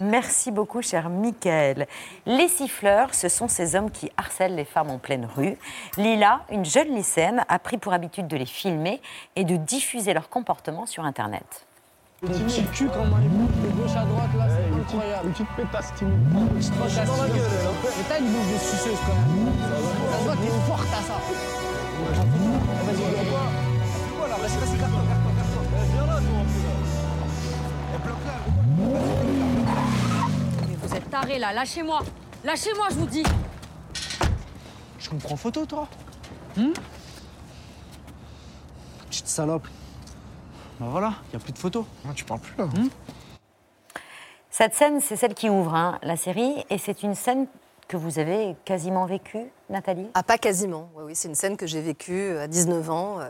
[0.00, 1.86] Merci beaucoup, cher Michael.
[2.26, 5.56] Les siffleurs, ce sont ces hommes qui harcèlent les femmes en pleine rue.
[5.96, 9.00] Lila, une jeune lycéenne, a pris pour habitude de les filmer
[9.36, 11.66] et de diffuser leur comportement sur Internet.
[12.22, 15.26] Le petit cul quand on les de gauche à droite là, c'est incroyable.
[15.26, 16.18] Une petite pétasse timide.
[16.56, 17.68] Petite pétasse dans la gueule elle.
[17.84, 19.52] Mais t'as une bouche de suceuse quand même.
[20.10, 21.20] Ça se voit que t'es forte à ça.
[22.86, 23.26] Vas-y, pas.
[23.28, 23.35] Voilà,
[24.46, 25.62] vas-y, vas-y, garde-toi, garde-toi, garde-toi.
[25.92, 26.38] Viens là, toi,
[27.94, 28.14] un peu là.
[28.14, 28.34] Bloque là.
[30.68, 32.00] Mais vous êtes tarés là, lâchez-moi
[32.44, 33.24] Lâchez-moi, je vous dis
[34.98, 35.88] Je me prends photo, toi
[36.56, 36.72] Hum
[39.08, 39.66] Petite salope.
[40.78, 41.84] Bah voilà, y a plus de photos.
[42.06, 42.68] Ah, tu parles plus là.
[44.50, 47.46] Cette scène, c'est celle qui ouvre hein, la série et c'est une scène
[47.88, 50.08] que vous avez quasiment vécue, Nathalie?
[50.14, 50.90] Ah, pas quasiment.
[50.94, 53.20] Oui, oui, c'est une scène que j'ai vécue euh, à 19 ans.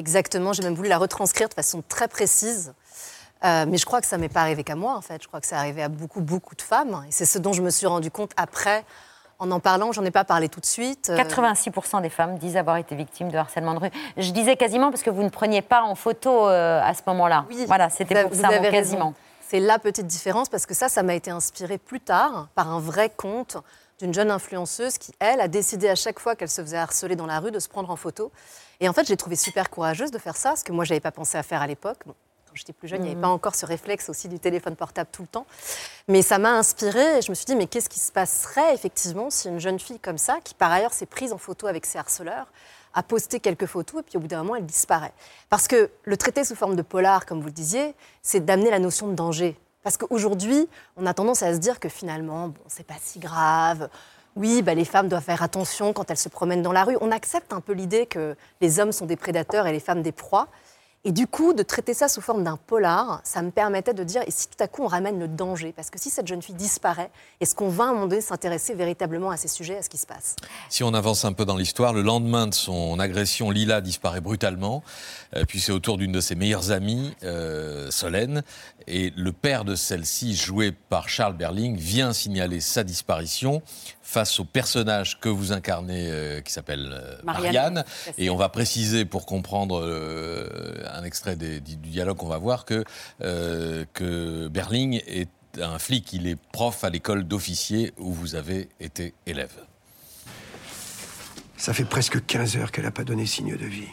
[0.00, 2.72] Euh, Exactement, j'ai même voulu la retranscrire de façon très précise.
[3.44, 5.22] Euh, mais je crois que ça m'est pas arrivé qu'à moi, en fait.
[5.22, 7.04] Je crois que ça arrivé à beaucoup, beaucoup de femmes.
[7.08, 8.84] Et c'est ce dont je me suis rendu compte après,
[9.38, 9.92] en en parlant.
[9.92, 11.10] J'en ai pas parlé tout de suite.
[11.10, 13.90] Euh, 86% des femmes disent avoir été victimes de harcèlement de rue.
[14.16, 17.46] Je disais quasiment parce que vous ne preniez pas en photo euh, à ce moment-là.
[17.66, 19.14] voilà, c'était pour ça, vous mon avez quasiment.
[19.48, 22.78] C'est la petite différence parce que ça, ça m'a été inspiré plus tard par un
[22.78, 23.56] vrai conte
[24.00, 27.26] d'une jeune influenceuse qui, elle, a décidé à chaque fois qu'elle se faisait harceler dans
[27.26, 28.32] la rue de se prendre en photo.
[28.80, 31.12] Et en fait, j'ai trouvé super courageuse de faire ça, ce que moi, j'avais pas
[31.12, 31.98] pensé à faire à l'époque.
[32.06, 32.14] Bon,
[32.46, 33.22] quand j'étais plus jeune, il n'y avait Mhm.
[33.22, 35.44] pas encore ce réflexe aussi du téléphone portable tout le temps.
[36.08, 39.28] Mais ça m'a inspirée et je me suis dit, mais qu'est-ce qui se passerait effectivement
[39.28, 41.98] si une jeune fille comme ça, qui par ailleurs s'est prise en photo avec ses
[41.98, 42.46] harceleurs,
[42.94, 45.12] a posté quelques photos et puis au bout d'un moment, elle disparaît?
[45.50, 48.78] Parce que le traiter sous forme de polar, comme vous le disiez, c'est d'amener la
[48.78, 49.56] notion de danger.
[49.82, 53.88] Parce qu'aujourd'hui, on a tendance à se dire que finalement, bon, c'est pas si grave.
[54.36, 56.96] Oui, bah, les femmes doivent faire attention quand elles se promènent dans la rue.
[57.00, 60.12] On accepte un peu l'idée que les hommes sont des prédateurs et les femmes des
[60.12, 60.48] proies.
[61.02, 64.20] Et du coup, de traiter ça sous forme d'un polar, ça me permettait de dire,
[64.26, 65.72] et si tout à coup on ramène le danger?
[65.74, 67.10] Parce que si cette jeune fille disparaît,
[67.40, 69.96] est-ce qu'on va à un moment donné s'intéresser véritablement à ces sujets, à ce qui
[69.96, 70.36] se passe?
[70.68, 74.82] Si on avance un peu dans l'histoire, le lendemain de son agression, Lila disparaît brutalement.
[75.34, 78.42] Euh, puis c'est au tour d'une de ses meilleures amies, euh, Solène.
[78.86, 83.62] Et le père de celle-ci, joué par Charles Berling, vient signaler sa disparition
[84.02, 87.74] face au personnage que vous incarnez, euh, qui s'appelle euh, Marianne.
[87.74, 87.84] Marianne.
[88.18, 92.64] Et on va préciser, pour comprendre euh, un extrait des- du dialogue qu'on va voir,
[92.64, 92.84] que,
[93.22, 95.28] euh, que Berling est
[95.60, 96.12] un flic.
[96.12, 99.52] Il est prof à l'école d'officiers où vous avez été élève.
[101.56, 103.88] Ça fait presque 15 heures qu'elle n'a pas donné signe de vie.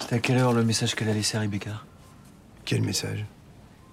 [0.00, 1.82] C'était à quelle heure le message qu'elle a laissé à Rebecca?
[2.64, 3.24] Quel message?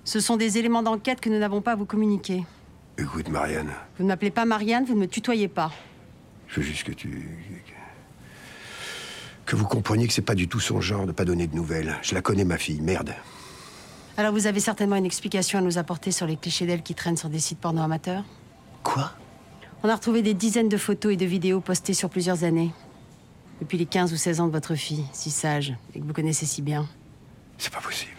[0.05, 2.45] Ce sont des éléments d'enquête que nous n'avons pas à vous communiquer.
[2.97, 5.71] Écoute, Marianne, Vous ne m'appelez pas Marianne, vous ne me tutoyez pas.
[6.47, 7.27] je veux juste que tu.
[9.45, 11.97] que vous compreniez que c'est pas du tout son genre de pas donner de nouvelles.
[12.01, 13.13] Je la connais, ma fille, merde.
[14.17, 17.17] Alors vous avez certainement une explication à nous apporter sur les clichés d'elle qui traînent
[17.17, 18.23] sur des sites porno amateurs
[18.83, 19.11] Quoi?
[19.83, 22.71] On a retrouvé des dizaines de photos et de vidéos postées sur plusieurs années.
[23.59, 26.45] Depuis les 15 ou 16 ans de votre fille, si sage, et que vous connaissez
[26.45, 26.87] si bien.
[27.57, 28.14] C'est pas possible.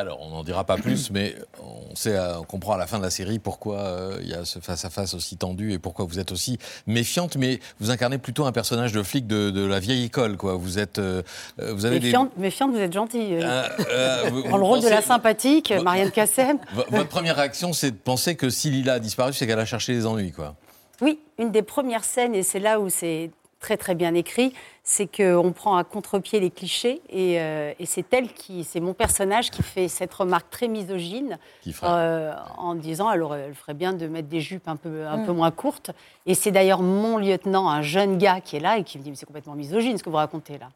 [0.00, 2.96] Alors, on n'en dira pas plus, mais on, sait, euh, on comprend à la fin
[2.98, 6.18] de la série pourquoi euh, il y a ce face-à-face aussi tendu et pourquoi vous
[6.18, 10.04] êtes aussi méfiante, mais vous incarnez plutôt un personnage de flic de, de la vieille
[10.04, 10.54] école, quoi.
[10.54, 11.22] Vous êtes, euh,
[11.58, 13.28] vous avez Méfiante, méfiante, vous êtes gentille.
[13.36, 13.40] des...
[13.42, 16.58] Euh, vous- Dans le rôle de la sympathique, Marianne Cassem.
[16.90, 19.92] Votre première réaction, c'est de penser que si Lila a disparu, c'est qu'elle a cherché
[19.92, 20.54] les ennuis, quoi.
[21.02, 23.30] Oui, une des premières scènes, et c'est là où c'est
[23.60, 24.52] très très bien écrit,
[24.82, 28.94] c'est qu'on prend à contre-pied les clichés et, euh, et c'est elle qui, c'est mon
[28.94, 31.38] personnage qui fait cette remarque très misogyne
[31.84, 35.26] euh, en disant alors elle ferait bien de mettre des jupes un peu, un Mm.
[35.26, 35.90] peu moins courtes.
[36.26, 39.10] Et c'est d'ailleurs mon lieutenant, un jeune gars qui est là et qui me dit
[39.10, 40.70] mais c'est complètement misogyne ce que vous racontez là.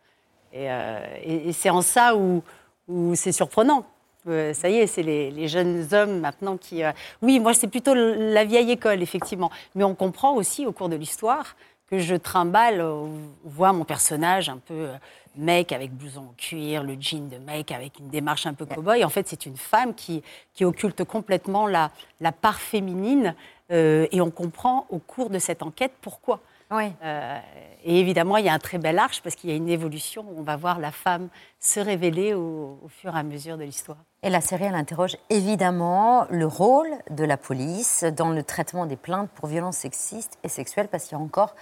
[0.53, 2.43] Et, euh, et- et c'est en ça où,
[2.89, 3.87] où c'est surprenant.
[4.29, 6.83] Euh, ça y est, c'est les, les jeunes hommes maintenant qui.
[6.83, 9.51] euh, Oui, moi, c'est plutôt la vieille école, effectivement.
[9.75, 11.57] Mais on comprend aussi au cours de l'histoire
[11.97, 13.11] que je trimballe, euh, on
[13.45, 14.95] voit mon personnage un peu euh,
[15.37, 19.05] mec avec blouson en cuir, le jean de mec avec une démarche un peu cow-boy.
[19.05, 20.23] En fait, c'est une femme qui,
[20.55, 21.91] qui occulte complètement la,
[22.21, 23.35] la part féminine.
[23.71, 26.41] euh, et on comprend au cours de cette enquête pourquoi.
[26.73, 27.39] Euh,
[27.85, 30.25] et évidemment, il y a un très bel arche parce qu'il y a une évolution.
[30.37, 31.29] On va voir la femme
[31.61, 33.99] se révéler au, au fur et à mesure de l'histoire.
[34.23, 38.97] Et la série, elle interroge évidemment le rôle de la police dans le traitement des
[38.97, 41.55] plaintes pour violences sexistes et sexuelles, parce qu'il y a encore,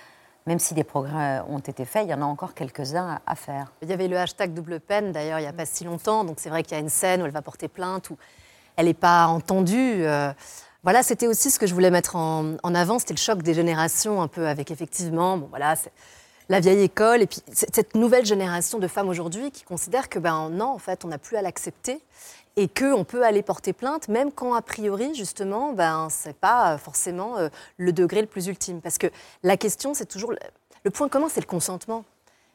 [0.47, 3.73] même si des progrès ont été faits, il y en a encore quelques-uns à- faire.
[3.83, 6.25] Il y avait le hashtag double peine, d'ailleurs, il n'y a pas si longtemps.
[6.25, 8.17] Donc c'est vrai qu'il y a une scène où elle va porter plainte, où
[8.77, 10.05] elle n'est pas entendue.
[10.05, 10.33] euh,
[10.83, 13.55] voilà, c'était aussi ce que je voulais mettre en, en avant, c'était le choc des
[13.55, 15.75] générations, un peu avec effectivement, bon voilà,
[16.53, 20.51] la vieille école, et puis cette nouvelle génération de femmes aujourd'hui qui considèrent que ben
[20.51, 21.99] non, en fait, on n'a plus à l'accepter
[22.57, 27.39] et qu'on peut aller porter plainte, même quand a priori, justement, ben c'est pas forcément
[27.39, 27.49] euh,
[27.79, 29.07] le degré le plus ultime, parce que
[29.43, 30.39] la question, c'est toujours le,
[30.85, 32.05] le point commun, c'est le consentement.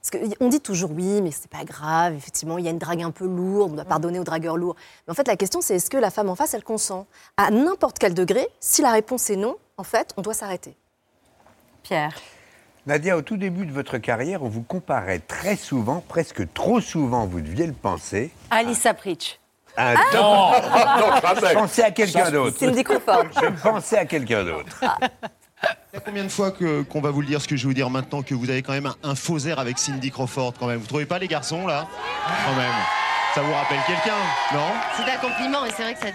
[0.03, 3.01] Parce qu'on dit toujours oui, mais c'est pas grave, effectivement, il y a une drague
[3.01, 4.75] un peu lourde, on doit pardonner aux dragueurs lourds.
[5.07, 7.49] Mais en fait, la question, c'est est-ce que la femme en face, elle consent À
[7.49, 10.77] n'importe quel degré, si la réponse est non, en fait, on doit s'arrêter.
[11.81, 12.13] Pierre
[12.87, 17.25] Nadia, au tout début de votre carrière, on vous comparait très souvent, presque trop souvent,
[17.27, 19.39] vous deviez le penser, Alissa Pritch.
[19.75, 20.51] à un Ah top- Non.
[21.49, 22.57] Je pensais à quelqu'un d'autre.
[22.57, 23.25] Cindy Crawford.
[23.41, 24.77] Je pensais à quelqu'un d'autre.
[24.81, 27.63] Il y a combien de fois que- qu'on va vous le dire, ce que je
[27.63, 30.09] vais vous dire maintenant, que vous avez quand même un, un faux air avec Cindy
[30.09, 30.77] Crawford quand même?
[30.79, 31.87] Vous trouvez pas les garçons là?
[32.45, 32.71] Quand même.
[33.35, 34.15] Ça vous rappelle quelqu'un,
[34.53, 34.67] non?
[34.95, 36.07] C'est un compliment et c'est vrai que ça,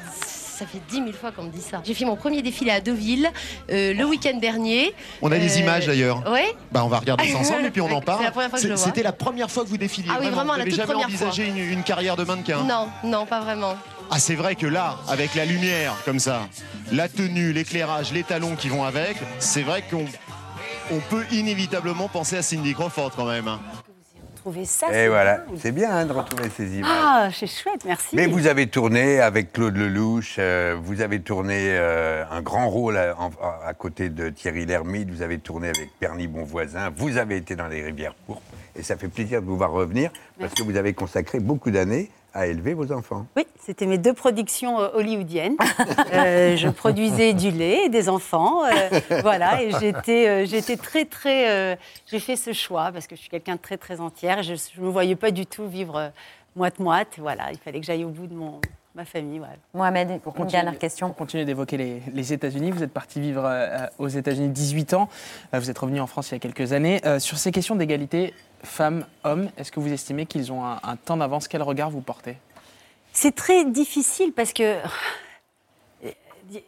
[0.62, 1.80] ça fait 10 000 fois qu'on me dit ça.
[1.84, 3.28] J'ai fait mon premier défilé à Deauville
[3.70, 4.94] euh, le week-end dernier.
[5.20, 6.22] On a des Euh, images d'ailleurs.
[6.32, 6.40] Oui.
[6.70, 8.24] Bah on va regarder ça ensemble et puis on en parle.
[8.32, 8.76] Fois.
[8.76, 10.08] C'était la première fois que vous défiliez.
[10.12, 13.26] Ah oui, vraiment, la toute jamais première envisagé une, une carrière de mannequin Non, non,
[13.26, 13.74] pas vraiment.
[14.10, 16.48] Ah c'est vrai que là, avec la lumière comme ça,
[16.92, 20.04] la tenue, l'éclairage, les talons qui vont avec, c'est vrai qu'on
[20.92, 23.50] on peut inévitablement penser à Cindy Crawford quand même.
[24.64, 26.90] Ça Et c'est voilà, c'est bien hein, de retrouver ces images.
[26.92, 28.16] Ah, c'est chouette, merci.
[28.16, 32.96] Mais vous avez tourné avec Claude Lelouch, euh, vous avez tourné euh, un grand rôle
[32.96, 37.68] à côté de Thierry Lhermitte, vous avez tourné avec Perny Bonvoisin, vous avez été dans
[37.68, 38.42] les Rivières Pourpres,
[38.76, 42.10] et ça fait plaisir de vous voir revenir, parce que vous avez consacré beaucoup d'années
[42.34, 43.26] à élever vos enfants.
[43.36, 45.56] Oui, c'était mes deux productions euh, hollywoodiennes.
[46.12, 48.64] Euh, je produisais du lait et des enfants.
[48.64, 51.78] euh, voilà, et j'étais j'étais très, très.
[52.06, 54.42] J'ai fait ce choix parce que je suis quelqu'un de très, très entière.
[54.42, 56.12] Je ne me voyais pas du tout vivre
[56.54, 57.14] moite-moite.
[57.18, 58.60] Voilà, il fallait que j'aille au bout de mon,
[58.94, 59.38] ma famille.
[59.38, 59.54] Voilà.
[59.74, 61.08] Mohamed, Pour une dernière question.
[61.08, 65.08] Pour continuer d'évoquer les, les États-Unis, vous êtes parti vivre euh, aux États-Unis 18 ans.
[65.54, 67.00] Euh, vous êtes revenu en France il y a quelques années.
[67.06, 68.34] Euh, sur ces questions d'égalité
[68.64, 71.48] femmes-hommes, est-ce que vous estimez qu'ils ont un, un temps d'avance?
[71.48, 72.36] Quel regard vous portez?
[73.12, 74.76] C'est très difficile parce que.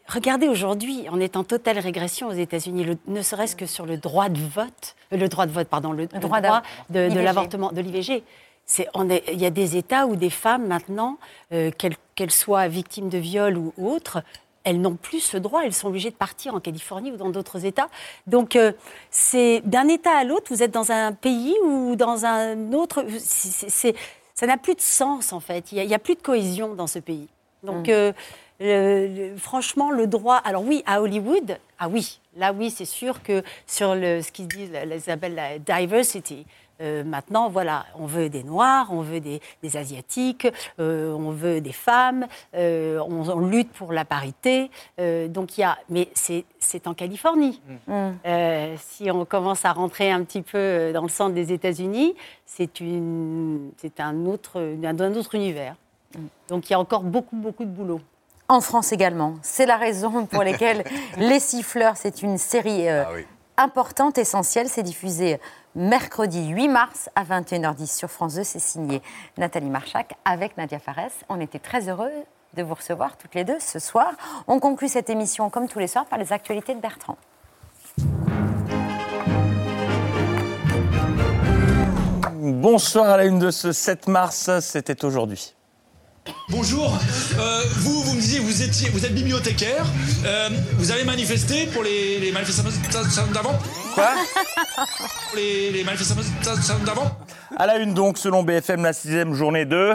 [0.08, 3.98] Regardez aujourd'hui, on est en totale régression aux États-Unis, le- ne serait-ce que sur le
[3.98, 6.40] droit de vote, le droit de vote, pardon, le, le droit
[6.88, 8.22] de, l'avortement, de l'IVG.
[8.66, 11.18] C'est- on est- Il y a des États où des femmes maintenant,
[11.52, 11.70] euh,
[12.16, 14.22] qu'elles soient victimes de viol ou autres,
[14.64, 15.62] elles n'ont plus ce droit.
[15.64, 17.88] Elles sont obligées de partir en Californie ou dans d'autres États.
[18.26, 18.72] Donc, euh,
[19.10, 23.04] c'est d'un État à l'autre, vous êtes dans un pays ou dans un autre.
[24.36, 25.70] ça n'a plus de sens en fait.
[25.72, 27.28] Il n'y a, plus de cohésion dans ce pays.
[27.62, 27.90] Donc, Mm.
[27.92, 28.12] euh,
[28.60, 30.36] le- le- franchement, le droit.
[30.36, 34.48] Alors oui, à Hollywood, ah oui, là oui, c'est sûr que sur le, ce qu'ils
[34.48, 34.72] disent,
[35.08, 36.46] appellent la diversity.
[36.80, 40.46] Euh, maintenant, voilà, on veut des Noirs, on veut des, des Asiatiques,
[40.80, 44.70] euh, on veut des femmes, euh, on, on lutte pour la parité.
[45.00, 47.60] euh, donc il y a, mais c'est en Californie.
[47.88, 52.14] Euh, si on commence à rentrer un petit peu dans le centre des États-Unis,
[52.46, 55.74] c'est une, c'est un autre, un, un autre univers.
[56.48, 58.00] Donc il y a encore beaucoup, beaucoup de boulot.
[58.48, 59.34] En France également.
[59.42, 60.84] C'est la raison pour laquelle
[61.16, 63.02] Les Siffleurs, c'est une série euh,
[63.56, 64.68] importante, essentielle.
[64.68, 65.40] C'est diffusé
[65.74, 68.44] mercredi 8 mars à 21h10 sur France 2.
[68.44, 69.02] C'est signé
[69.36, 71.10] Nathalie Marchac avec Nadia Fares.
[71.28, 72.12] On était très heureux
[72.54, 74.12] de vous recevoir toutes les deux ce soir.
[74.46, 77.16] On conclut cette émission comme tous les soirs par les actualités de Bertrand.
[82.36, 85.54] Bonsoir à la une de ce 7 mars, c'était aujourd'hui.
[86.48, 86.98] Bonjour,
[87.38, 89.84] Euh, vous, vous me disiez, vous, étiez, vous êtes bibliothécaire,
[90.24, 90.48] Euh,
[90.78, 93.58] vous avez manifesté pour les, les manifestations d'avant
[93.94, 94.10] Quoi
[94.76, 97.10] Pour les, les manifestations d'avant
[97.56, 99.94] À la une donc, selon BFM, la sixième journée de...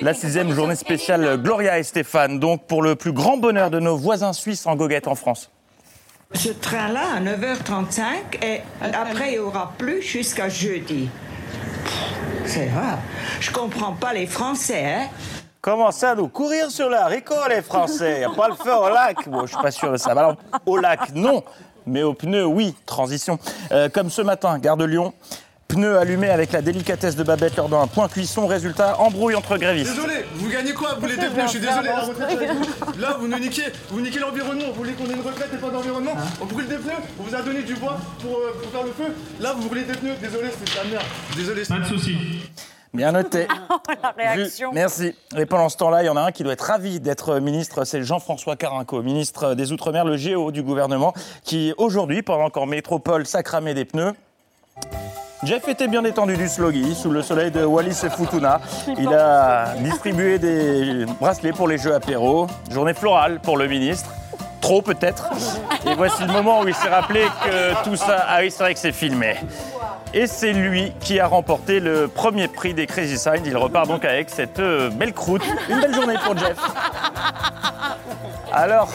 [0.00, 3.96] La sixième journée spéciale Gloria et Stéphane, donc pour le plus grand bonheur de nos
[3.96, 5.50] voisins suisses en goguette en France.
[6.34, 11.08] Ce train-là, à 9h35, et après, il n'y aura plus jusqu'à jeudi.
[12.48, 12.98] C'est rare.
[13.40, 15.08] Je comprends pas les Français, hein
[15.60, 18.24] Comment ça, nous courir sur la Rico, les Français?
[18.26, 19.28] On pas le faire au lac?
[19.28, 20.36] Bon, je suis pas sûr de ça.
[20.64, 21.44] Au lac, non.
[21.84, 22.74] Mais au pneu, oui.
[22.86, 23.38] Transition.
[23.70, 25.12] Euh, comme ce matin, gare de Lyon.
[25.68, 28.46] Pneu allumé avec la délicatesse de Babette lors d'un point cuisson.
[28.46, 29.94] Résultat, embrouille entre grévistes.
[29.94, 30.94] Désolé, vous gagnez quoi?
[30.94, 32.38] Vous voulez des pneus Je suis désolé, la retraite.
[32.98, 34.64] Là, vous nous niquez, vous niquez l'environnement.
[34.68, 36.12] Vous voulez qu'on ait une retraite et pas d'environnement?
[36.40, 38.92] On brûle des pneus, on vous a donné du bois pour, euh, pour faire le
[38.92, 39.14] feu.
[39.40, 40.14] Là, vous brûlez des pneus.
[40.22, 41.04] Désolé, c'est de la merde.
[41.36, 41.62] Désolé.
[41.66, 42.16] Pas de soucis.
[42.94, 43.46] Bien noté.
[44.02, 44.70] La réaction.
[44.70, 45.14] Vu- Merci.
[45.36, 47.84] Et pendant ce temps-là, il y en a un qui doit être ravi d'être ministre,
[47.84, 51.12] c'est Jean-François Carinco, ministre des Outre-mer, le GO du gouvernement,
[51.44, 54.14] qui aujourd'hui, pendant qu'en métropole, ça cramait des pneus,
[55.44, 58.60] Jeff était bien détendu du sloggy sous le soleil de Wallis et Futuna.
[58.98, 62.48] Il a distribué des bracelets pour les jeux apéro.
[62.72, 64.10] Journée florale pour le ministre.
[64.60, 65.30] Trop peut-être.
[65.86, 68.26] Et voici le moment où il s'est rappelé que tout ça.
[68.28, 69.36] Ah oui, c'est vrai que c'est filmé.
[70.12, 73.44] Et c'est lui qui a remporté le premier prix des Crazy Signs.
[73.44, 75.42] Il repart donc avec cette euh, belle croûte.
[75.68, 76.58] Une belle journée pour Jeff.
[78.52, 78.90] Alors,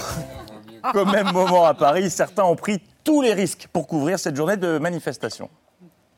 [0.92, 4.58] qu'au même moment à Paris, certains ont pris tous les risques pour couvrir cette journée
[4.58, 5.50] de manifestation.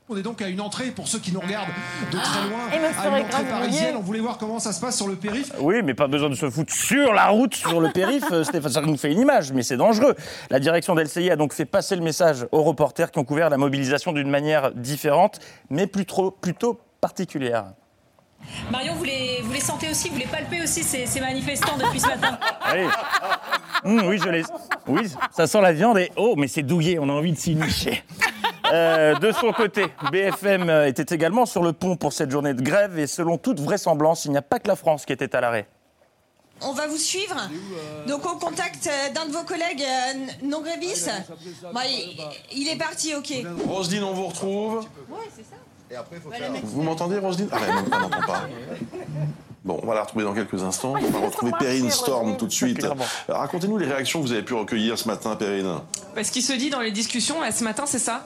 [0.08, 1.72] On est donc à une entrée, pour ceux qui nous regardent
[2.12, 3.95] de très loin, Et me à une entrée parisienne.
[3.97, 5.51] On voulait voir comment ça se passe sur le périph'.
[5.60, 8.24] Oui, mais pas besoin de se foutre sur la route, sur le périph.
[8.32, 10.14] euh, Stéphane, ça nous fait une image, mais c'est dangereux.
[10.51, 13.58] La direction d'LCI a donc fait passer le message aux reporters qui ont couvert la
[13.58, 15.39] mobilisation d'une manière différente,
[15.72, 17.66] mais plus trop, plutôt particulière.
[18.70, 21.99] Marion, vous les, vous les sentez aussi, vous les palpez aussi, ces, ces manifestants depuis
[21.99, 22.88] ce matin Allez.
[23.84, 24.43] Hum, oui, je l'ai.
[24.86, 27.56] Oui, ça sent la viande et oh, mais c'est douillé, on a envie de s'y
[27.56, 28.03] nicher.
[28.74, 32.97] Euh, de son côté, BFM était également sur le pont pour cette journée de grève
[32.99, 35.68] et selon toute vraisemblance, il n'y a pas que la France qui était à l'arrêt.
[36.61, 37.36] On va vous suivre.
[38.07, 41.11] Donc on contacte euh, d'un de vos collègues euh, non grévistes.
[41.74, 41.82] Bah,
[42.51, 43.34] il, est parti, ok.
[43.68, 44.80] Roselyne, on vous retrouve.
[45.09, 46.03] Ouais, c'est ça.
[46.63, 48.47] Vous m'entendez, Roselyne Ah, non, on n'entend pas.
[49.66, 50.93] Bon, on va la retrouver dans quelques instants.
[50.95, 52.86] On va retrouver Perrine Storm tout de suite.
[53.28, 55.80] Racontez-nous les réactions que vous avez pu recueillir ce matin, Perrine.
[56.16, 58.26] Bah, ce qui se dit dans les discussions là, ce matin, c'est ça?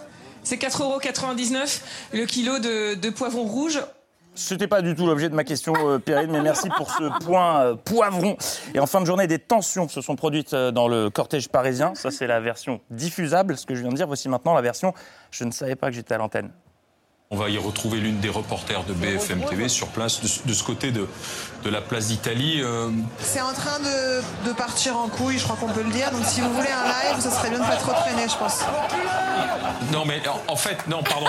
[0.50, 1.82] C'est 4,99€
[2.12, 3.84] le kilo de, poivron rouge.
[4.34, 7.62] C'était pas du tout l'objet de ma question, euh, Perrine, mais merci pour ce point
[7.62, 8.36] euh, poivron.
[8.74, 11.94] Et en fin de journée, des tensions se sont produites euh, dans le cortège parisien.
[11.94, 14.08] Ça, c'est la version diffusable, ce que je viens de dire.
[14.08, 14.96] Voici maintenant la version
[15.30, 16.50] je ne savais pas que j'étais à l'antenne.
[17.32, 20.52] On va y retrouver l'une des reporters de BFM TV sur place, de, ce- de
[20.52, 21.08] ce côté de,
[21.64, 22.60] de la place d'Italie.
[22.64, 26.10] Euh, C'est en train de, de partir en couille, je crois qu'on peut le dire.
[26.10, 28.62] Donc si vous voulez un live, ça serait bien de pas trop traîner, je pense.
[29.94, 31.28] Non, mais en, en fait, non, pardon,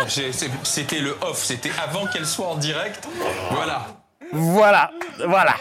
[0.63, 3.07] c'était le off, c'était avant qu'elle soit en direct.
[3.51, 3.83] Voilà.
[4.33, 4.93] Voilà,
[5.27, 5.55] voilà.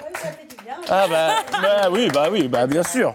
[0.88, 1.32] Ah bah,
[1.62, 3.14] bah oui, bah oui, bah bien sûr.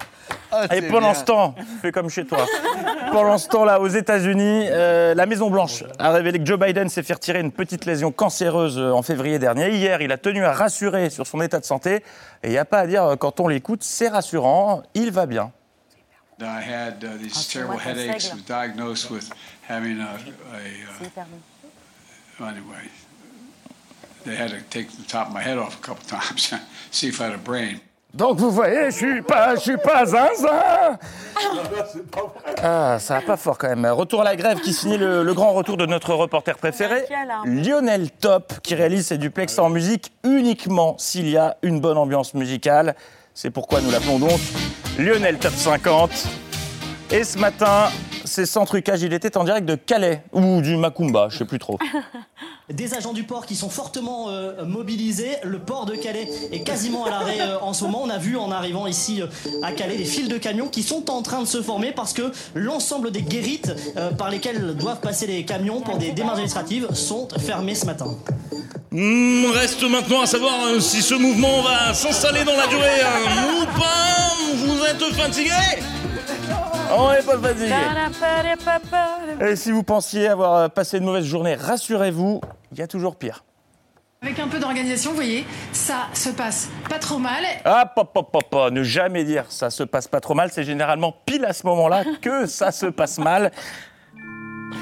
[0.70, 1.14] Et c'est pendant bien.
[1.14, 2.46] ce temps, fais comme chez toi.
[3.12, 7.02] Pendant ce temps-là, aux États-Unis, euh, la Maison Blanche a révélé que Joe Biden s'est
[7.02, 9.70] fait retirer une petite lésion cancéreuse euh, en février dernier.
[9.70, 12.02] Hier, il a tenu à rassurer sur son état de santé.
[12.42, 15.26] Et il n'y a pas à dire, euh, quand on l'écoute, c'est rassurant, il va
[15.26, 15.52] bien.
[16.40, 18.32] I had uh, these terrible headaches.
[18.32, 19.30] Was diagnosed with
[19.68, 20.18] having a,
[20.52, 20.64] a
[22.40, 22.90] uh, anyway.
[24.24, 26.52] They had to take the top of my head off a couple times,
[26.90, 27.80] see if I had a brain.
[28.14, 30.96] Donc vous voyez, je suis pas, je suis pas zinzin.
[32.62, 33.84] Ah, ça va pas fort quand même.
[33.86, 37.04] Retour à la grève qui signait le, le grand retour de notre reporter préféré,
[37.44, 42.34] Lionel Top, qui réalise ses duplex en musique uniquement s'il y a une bonne ambiance
[42.34, 42.94] musicale.
[43.34, 44.38] C'est pourquoi nous l'appelons donc
[44.96, 46.10] Lionel Top 50.
[47.10, 47.88] Et ce matin,
[48.34, 51.58] c'est sans trucage, il était en direct de Calais ou du Macumba, je sais plus
[51.58, 51.78] trop.
[52.70, 55.36] Des agents du port qui sont fortement euh, mobilisés.
[55.44, 58.00] Le port de Calais est quasiment à l'arrêt euh, en ce moment.
[58.02, 59.26] On a vu en arrivant ici euh,
[59.62, 62.32] à Calais des files de camions qui sont en train de se former parce que
[62.54, 67.28] l'ensemble des guérites euh, par lesquelles doivent passer les camions pour des démarches administratives sont
[67.38, 68.16] fermées ce matin.
[68.90, 73.62] Hmm, reste maintenant à savoir euh, si ce mouvement va s'installer dans la durée euh,
[73.62, 74.34] ou pas.
[74.54, 75.50] Vous êtes fatigué
[76.92, 77.74] On n'est pas fatigué.
[79.40, 82.40] Et si vous pensiez avoir euh, passé une mauvaise journée, rassurez-vous,
[82.72, 83.44] il y a toujours pire.
[84.22, 87.44] Avec un peu d'organisation, vous voyez, ça se passe pas trop mal.
[87.64, 90.64] Ah, pop, pop, pop, pop, ne jamais dire ça se passe pas trop mal, c'est
[90.64, 93.50] généralement pile à ce moment-là que ça se passe mal.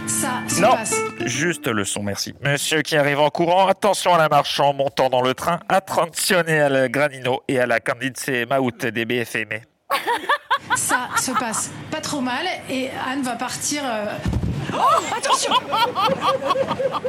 [0.07, 0.94] Ça se Non, passe.
[1.24, 2.34] juste le son, merci.
[2.42, 6.38] Monsieur qui arrive en courant, attention à la marche en montant dans le train, attention
[6.46, 8.16] à la Granino et à la Candide
[8.48, 9.48] Maout des BFM.
[10.76, 13.82] Ça se passe pas trop mal et Anne va partir.
[13.84, 14.06] euh,
[14.74, 14.78] Oh,
[15.16, 15.52] attention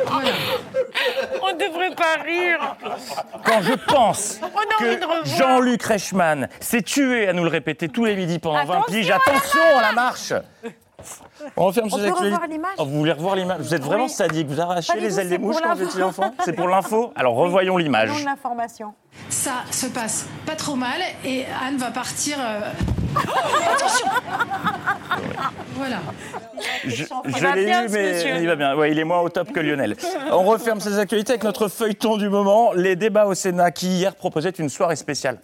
[0.07, 0.29] Voilà.
[1.41, 2.75] On devrait pas rire.
[3.45, 4.39] Quand je pense
[4.79, 4.99] que.
[5.37, 9.61] Jean-Luc Reichmann s'est tué à nous le répéter tous les midis pendant 20 piges, attention
[9.77, 10.33] à la marche
[11.55, 12.33] On referme On ces peut actualités.
[12.35, 14.09] revoir l'image Oh, vous voulez revoir l'image Vous êtes vraiment Oui.
[14.09, 17.35] sadique, vous arrachez les ailes des mouches quand vous étiez enfant C'est pour l'info Alors
[17.35, 18.25] revoyons l'image.
[18.25, 18.93] L'information.
[19.29, 22.35] Ça se passe pas trop mal et Anne va partir.
[22.39, 24.07] euh, Oh, attention
[25.75, 25.99] Voilà.
[26.85, 27.03] Je,
[27.55, 28.75] l'ai eu, mais il va bien.
[28.75, 29.95] Ouais, il est moins au top que Lionel.
[30.31, 34.15] On referme ces actualités avec notre feuilleton du moment, les débats au Sénat qui hier
[34.15, 35.39] proposaient une soirée spéciale.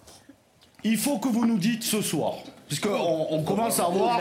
[0.84, 2.34] Il faut que vous nous dites ce soir.
[2.70, 4.20] Puisqu'on on commence à voir.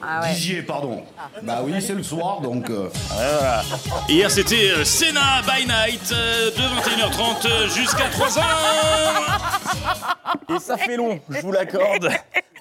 [0.00, 1.02] Ah Dizier, pardon.
[1.42, 2.70] Bah oui, c'est le soir, donc.
[2.70, 2.88] euh,
[4.08, 8.40] Hier, c'était euh, Sénat by Night euh, de 21h30 euh, jusqu'à 3h.
[10.54, 12.10] Et ça fait long, je vous l'accorde.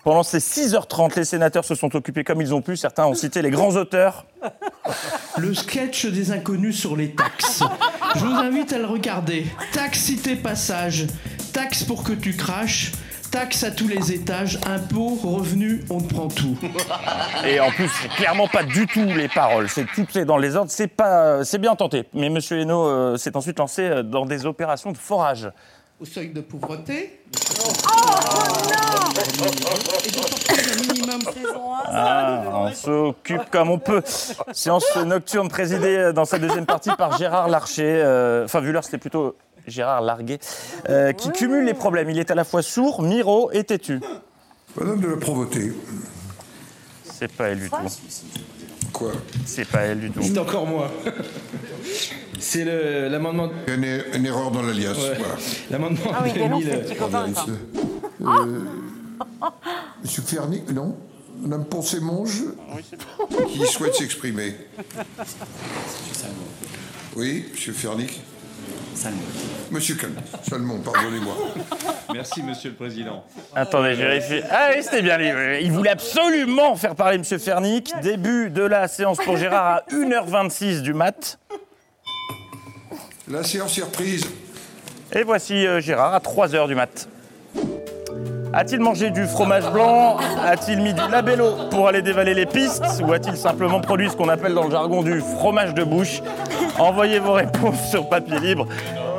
[0.04, 2.76] Pendant ces 6h30, les sénateurs se sont occupés comme ils ont pu.
[2.76, 4.26] Certains ont cité les grands auteurs.
[5.38, 7.62] Le sketch des inconnus sur les taxes.
[8.16, 9.46] Je vous invite à le regarder.
[9.72, 11.06] Taxe cité passage.
[11.54, 12.92] Taxe pour que tu craches.
[13.32, 14.60] Taxe à tous les étages.
[14.66, 16.58] Impôts, revenus, on te prend tout.
[17.46, 19.70] Et en plus, c'est clairement pas du tout les paroles.
[19.70, 20.72] C'est tout c'est dans les ordres.
[20.72, 22.06] C'est pas, c'est bien tenté.
[22.14, 25.52] Mais Monsieur Hainaut euh, s'est ensuite lancé euh, dans des opérations de forage.
[26.02, 27.20] Au seuil de pauvreté.
[31.92, 34.02] Ah, on s'occupe comme on peut.
[34.54, 38.02] Séance nocturne présidée euh, dans sa deuxième partie par Gérard Larcher.
[38.04, 39.36] euh, Enfin, vu l'heure, c'était plutôt
[39.68, 40.40] Gérard Larguet,
[40.90, 42.10] euh, qui cumule les problèmes.
[42.10, 44.00] Il est à la fois sourd, miro et têtu.
[44.80, 45.74] Madame de la Provoté.
[47.04, 47.76] C'est pas elle du tout.
[48.94, 49.12] Quoi?
[49.46, 50.22] C'est pas elle du tout.
[50.24, 50.90] C'est encore moi.
[52.40, 53.50] C'est le- l'amendement.
[53.68, 54.94] A une, une erreur dans l'alias.
[54.94, 55.18] Ouais.
[55.18, 55.36] Voilà.
[55.70, 56.32] L'amendement Ah oui,
[57.36, 57.46] ça.
[58.22, 58.60] Euh,
[60.04, 60.96] Monsieur Fernic, non?
[61.42, 62.44] Madame Poncet-Monge
[63.50, 64.56] qui souhaite s'exprimer.
[67.16, 68.22] Oui, Monsieur Fernic
[69.72, 70.16] Monsieur Calme.
[70.48, 71.34] Salmon, pardonnez-moi.
[72.14, 73.24] Merci, Monsieur le Président.
[73.56, 74.42] Attendez, je vérifie.
[74.50, 75.64] Ah oui, c'était bien lui.
[75.64, 77.40] Il voulait absolument faire parler M.
[77.40, 77.94] Fernic.
[78.02, 81.40] Début de la séance pour Gérard à 1h26 du mat.
[83.28, 84.26] La séance est reprise.
[85.14, 87.08] Et voici euh, Gérard à 3h du mat.
[88.52, 90.18] A-t-il mangé du fromage blanc?
[90.44, 92.84] A-t-il mis du labello pour aller dévaler les pistes?
[93.04, 96.22] Ou a-t-il simplement produit ce qu'on appelle dans le jargon du fromage de bouche?
[96.80, 98.66] Envoyez vos réponses sur papier libre.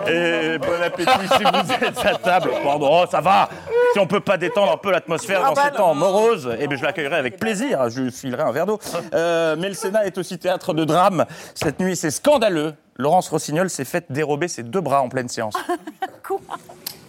[0.08, 2.50] Et bon appétit si vous êtes à table.
[2.64, 3.48] Pardon, oh, ça va
[3.92, 6.66] Si on peut pas détendre un peu l'atmosphère Ah dans bah ces temps moroses, eh
[6.66, 7.90] bien, je l'accueillerai avec plaisir.
[7.90, 8.78] Je filerai un verre d'eau.
[9.14, 11.26] Euh, mais le Sénat est aussi théâtre de drame.
[11.54, 12.74] Cette nuit, c'est scandaleux.
[12.96, 15.54] Laurence Rossignol s'est faite dérober ses deux bras en pleine séance.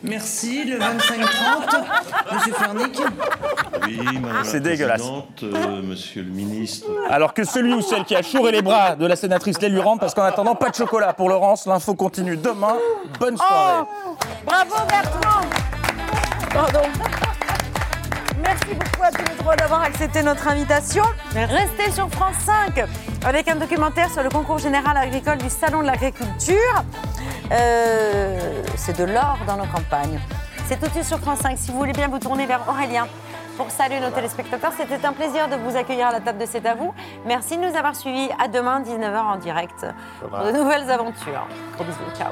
[0.04, 0.84] Merci, le 25-30.
[2.34, 3.02] Monsieur Fernic.
[3.86, 5.02] Oui, Madame C'est la dégueulasse.
[5.02, 6.88] Présidente, euh, Monsieur le Ministre.
[7.10, 9.80] Alors que celui ou celle qui a chouré les bras de la sénatrice les lui
[9.80, 11.68] rende, parce qu'en attendant, pas de chocolat pour Laurence.
[11.68, 12.78] L'info continue demain.
[13.20, 13.86] Bonne soirée.
[14.46, 15.42] Bravo Bertrand
[16.52, 16.82] Pardon.
[18.44, 21.04] Merci beaucoup à tous les trois d'avoir accepté notre invitation.
[21.36, 22.86] Restez sur France 5
[23.24, 26.84] avec un documentaire sur le concours général agricole du Salon de l'agriculture.
[27.52, 30.20] Euh, C'est de l'or dans nos campagnes.
[30.68, 31.58] C'est tout de suite sur France 5.
[31.58, 33.08] Si vous voulez bien vous tourner vers Aurélien
[33.58, 36.66] pour saluer nos téléspectateurs, c'était un plaisir de vous accueillir à la table de C'est
[36.66, 36.94] à vous.
[37.26, 38.30] Merci de nous avoir suivis.
[38.40, 39.86] À demain, 19h en direct
[40.20, 41.48] pour de nouvelles aventures.
[41.76, 42.00] Gros bisous.
[42.18, 42.32] Ciao.